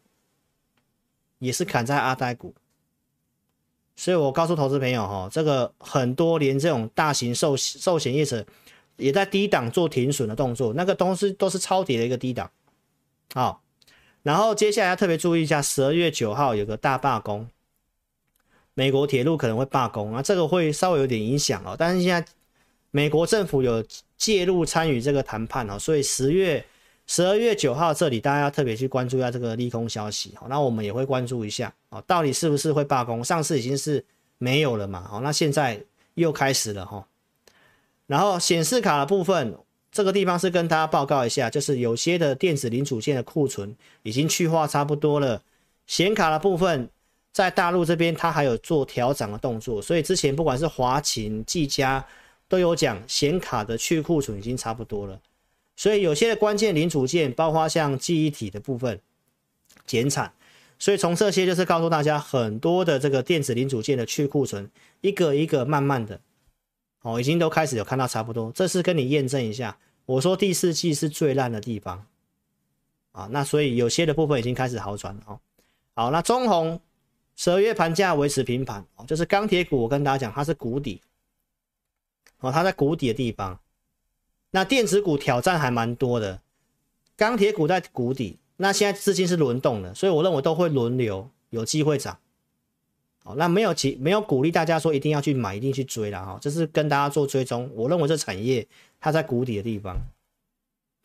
[1.38, 2.54] 也是砍在阿呆股。
[3.94, 8.44] 所以我告诉投资朋友哈，这个很多连这种大型寿寿险业者。
[8.98, 12.50] 也在低档做停损的动作，那个东西都是超跌的一个低档，
[13.32, 13.62] 好，
[14.22, 17.48] 然后接下来要特别注意一下，十二月九号有个大罢工，
[18.74, 21.74] 美国铁路可能会罢工啊，这个会稍微有点影响哦。
[21.78, 22.30] 但是现在
[22.90, 23.82] 美国政府有
[24.18, 26.62] 介入参与这个谈判哦，所以十月
[27.06, 33.24] 十二月九号这里大家要特别去关注一下这个利空消息，好，那我们也会关注一下哦，到底是不是会罢工？
[33.24, 34.04] 上次已经是
[34.38, 35.82] 没有了嘛，好，那现在
[36.14, 37.07] 又开始了哈。
[38.08, 39.56] 然后显示卡的部分，
[39.92, 45.42] 这个地方是跟大家报告一下，就是有些的电子零组件的库存已经去化差不多了。
[45.86, 46.88] 显卡的部分
[47.32, 52.04] 在大陆这边，它还有做调涨的动作，所以之前不管是华擎、技嘉
[52.48, 55.20] 都有讲显卡的去库存已经差不多了。
[55.76, 58.98] 所以有些的关键零组件，包括像记忆体的部分
[59.86, 60.32] 减产，
[60.78, 64.70] 所以从这些就是告诉大家，很多的这个电子零组件的去库存，
[65.02, 66.20] 一个一个慢慢的。
[67.02, 69.78] 哦，已经都开始有看到差不多，这是跟你验证一下。
[70.04, 72.06] 我说第四季是最烂的地方
[73.12, 75.40] 啊，那所以有些的部分已经开始好转了哦。
[75.94, 76.80] 好，那中鸿
[77.36, 81.00] 十二月盘价维持平盘哦，就是钢铁股，我跟大家讲它是谷底
[82.40, 83.60] 哦，它在谷底的地方。
[84.50, 86.40] 那电子股挑战还蛮多的，
[87.16, 92.18] 钢铁股在谷底，那现在资金是轮动的，所以我认为都会轮流有机会涨。
[93.36, 97.70] 那没有其没有鼓励大家说一定要去买，一定去追了哈，这是跟大家做追踪。
[97.74, 98.66] 我认为这产业
[99.00, 99.96] 它在谷底的地方，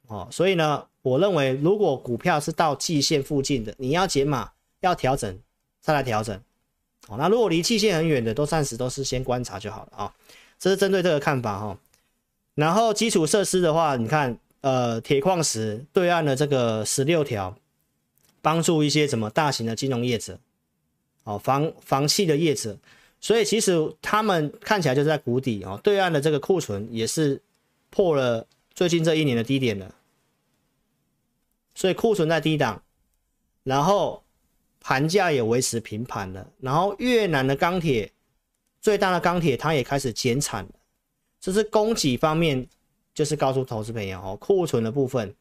[0.08, 4.52] 哦，所以呢，我认为如果股票是到季线附近的，你要减码
[4.82, 5.40] 要调整
[5.82, 6.36] 再来调整，
[7.08, 10.14] 哦，那如果离季线很远的，都暂时都是先观察就好了啊。
[10.60, 11.78] 这是针对这个看法哈。
[12.56, 17.58] 然后基础设施的话，你看，呃，铁矿石对岸的这个十六条，
[18.42, 20.40] 帮助一些什么大型的金融业者。
[21.24, 22.78] 哦，房房企的业者，
[23.22, 25.80] 所以其实他们看起来就是在谷底哦。
[25.84, 27.42] 对岸的这个库存也是
[27.90, 29.96] 破了最近这一年的低点了，
[31.74, 32.84] 所以库存在低档，
[33.64, 34.24] 然后
[34.82, 36.46] 盘价也维持平盘了。
[36.60, 38.12] 然后越南的钢铁
[38.82, 40.72] 最大的钢铁它也开始减产了，
[41.40, 42.68] 这是供给方面，
[43.14, 45.34] 就是告诉投资朋友哦，库存的部分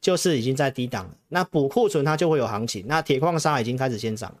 [0.00, 1.16] 就是已经在低档了。
[1.28, 2.86] 那补库存它就会有行情。
[2.86, 4.38] 那铁矿砂已经开始先涨了。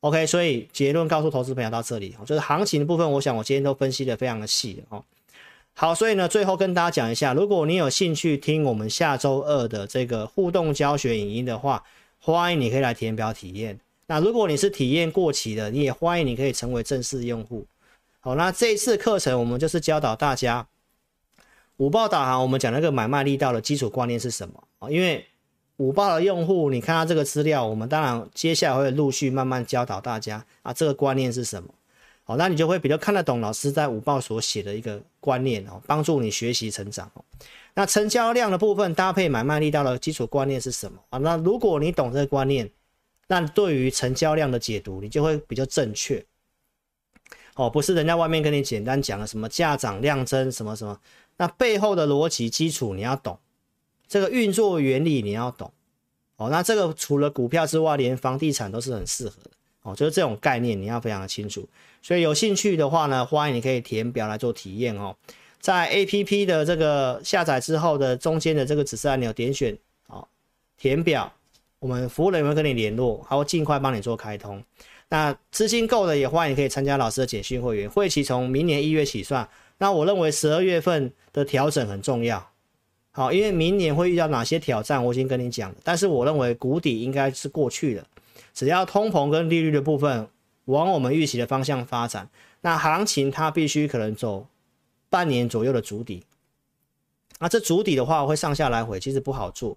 [0.00, 5.04] OK，所以结论告诉投资朋友到这里，就是行情的部分，我想我今天都分析得非常的细了哦。
[5.74, 11.84] 好，所以呢，最后跟大家讲一下，如果你有兴趣听我们下周二的这个互动教学影音的话，
[12.18, 13.78] 欢迎你可以来填表体验。
[14.06, 17.66] 那如果你是体验过期的，你也欢迎你可以成为正式用户。
[18.20, 20.66] 好，那这一次课程我们就是教导大家
[21.76, 24.90] 午报导航，我们讲那个买卖力道的基础观念是什么啊？
[24.90, 25.24] 因为
[25.80, 31.70] 五报的用户，你看到这个资料，我们当然接下来会陆续慢慢教导大家啊，这个观念是什么？
[32.22, 37.24] 好，那你就会比较看得懂老师在五报所写的一个观念哦，帮助你学习成长哦。
[37.72, 41.18] 那成交量的部分搭配买卖力道的基础观念是什么啊？
[41.18, 42.70] 那如果你懂这个观念，
[43.28, 46.22] 那对于成交量的解读，你就会比较正确。
[47.54, 51.00] 哦，不是人家外面跟你简单讲的什么价涨量增什么什么，
[51.38, 53.38] 那背后的逻辑基础你要懂，
[54.10, 55.72] 这个运作原理你要懂。
[56.36, 59.50] 哦，那这个除了股票之外，连房地产都是很适合的。
[59.82, 61.66] 哦，就是这种概念你要非常的清楚。
[62.02, 65.16] 所以有兴趣的话呢，欢迎你可以填表来做体验哦。
[65.60, 69.78] 在 APP 的这个下载之后的中间的这个指示按钮点选，
[70.08, 70.26] 哦，
[70.76, 71.32] 填表，
[71.78, 74.62] 我们服务人员跟你联络，还会尽快帮你做开通。
[75.08, 79.48] 那资金够的也欢迎可以参加老师的简讯会员，会期从明年一月起算。
[79.78, 82.49] 那我认为十二月份的调整很重要，
[83.12, 85.76] 好，因为明年会遇到哪些挑战，我已经跟你讲了。
[85.82, 88.06] 但是我认为谷底应该是过去了，
[88.54, 90.28] 只要通膨跟利率的部分
[90.66, 92.28] 往我们预期的方向发展，
[92.60, 94.46] 那行情它必须可能走。
[95.12, 96.24] 半年左右的主底，
[97.40, 99.76] 那这主底的话会上下来回，其实不好做。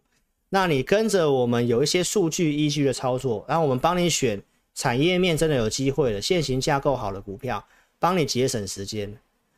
[0.50, 4.40] 那你跟着我们有一些数据依据的操作，然后我们帮你选
[4.76, 7.66] 产业面真的有机会的、现行架构好的股票，
[7.98, 9.12] 帮你节省时间。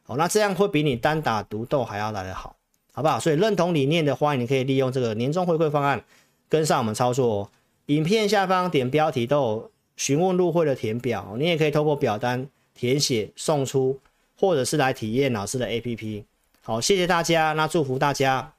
[0.04, 2.55] 好，那这样会比你单打独斗还要来得好，
[2.96, 3.20] 好不好？
[3.20, 6.04] 所以认同理念的话，你可以利用这个年终回馈方案
[6.50, 7.50] 跟上我们操作哦。
[7.86, 14.00] 影片下方点标题都有询问入会的填表，你也可以透过表单填写送出。
[14.38, 16.22] 或者是来体验老师的 APP，
[16.62, 18.52] 好，谢谢大家，那祝福大家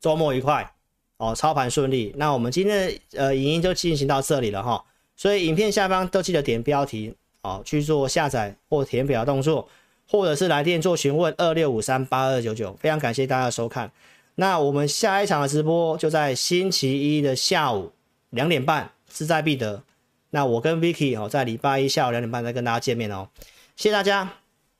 [0.00, 0.68] 周末愉快
[1.18, 2.12] 哦，操盘顺利。
[2.16, 4.84] 那我们今天的呃影音就进行到这里了哈，
[5.16, 9.68] 所以影片下方都记得点标题哦，去做下载或填表动作，
[10.08, 13.90] 或者是来电做询问二六五三八二九九，非常感谢大家的收看。
[14.36, 17.92] 那我们下一场的直播就在星期一的下午
[18.30, 19.82] 两点半，势在必得。
[20.30, 23.28] 那我跟 Vicky 哦，在礼拜一下午两点半再跟大家见面哦，
[23.76, 24.30] 谢谢大家。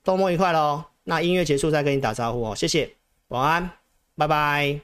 [0.03, 0.83] 周末愉快喽！
[1.05, 2.91] 那音乐结束再跟你打招呼哦，谢谢，
[3.29, 3.71] 晚安，
[4.15, 4.79] 拜拜。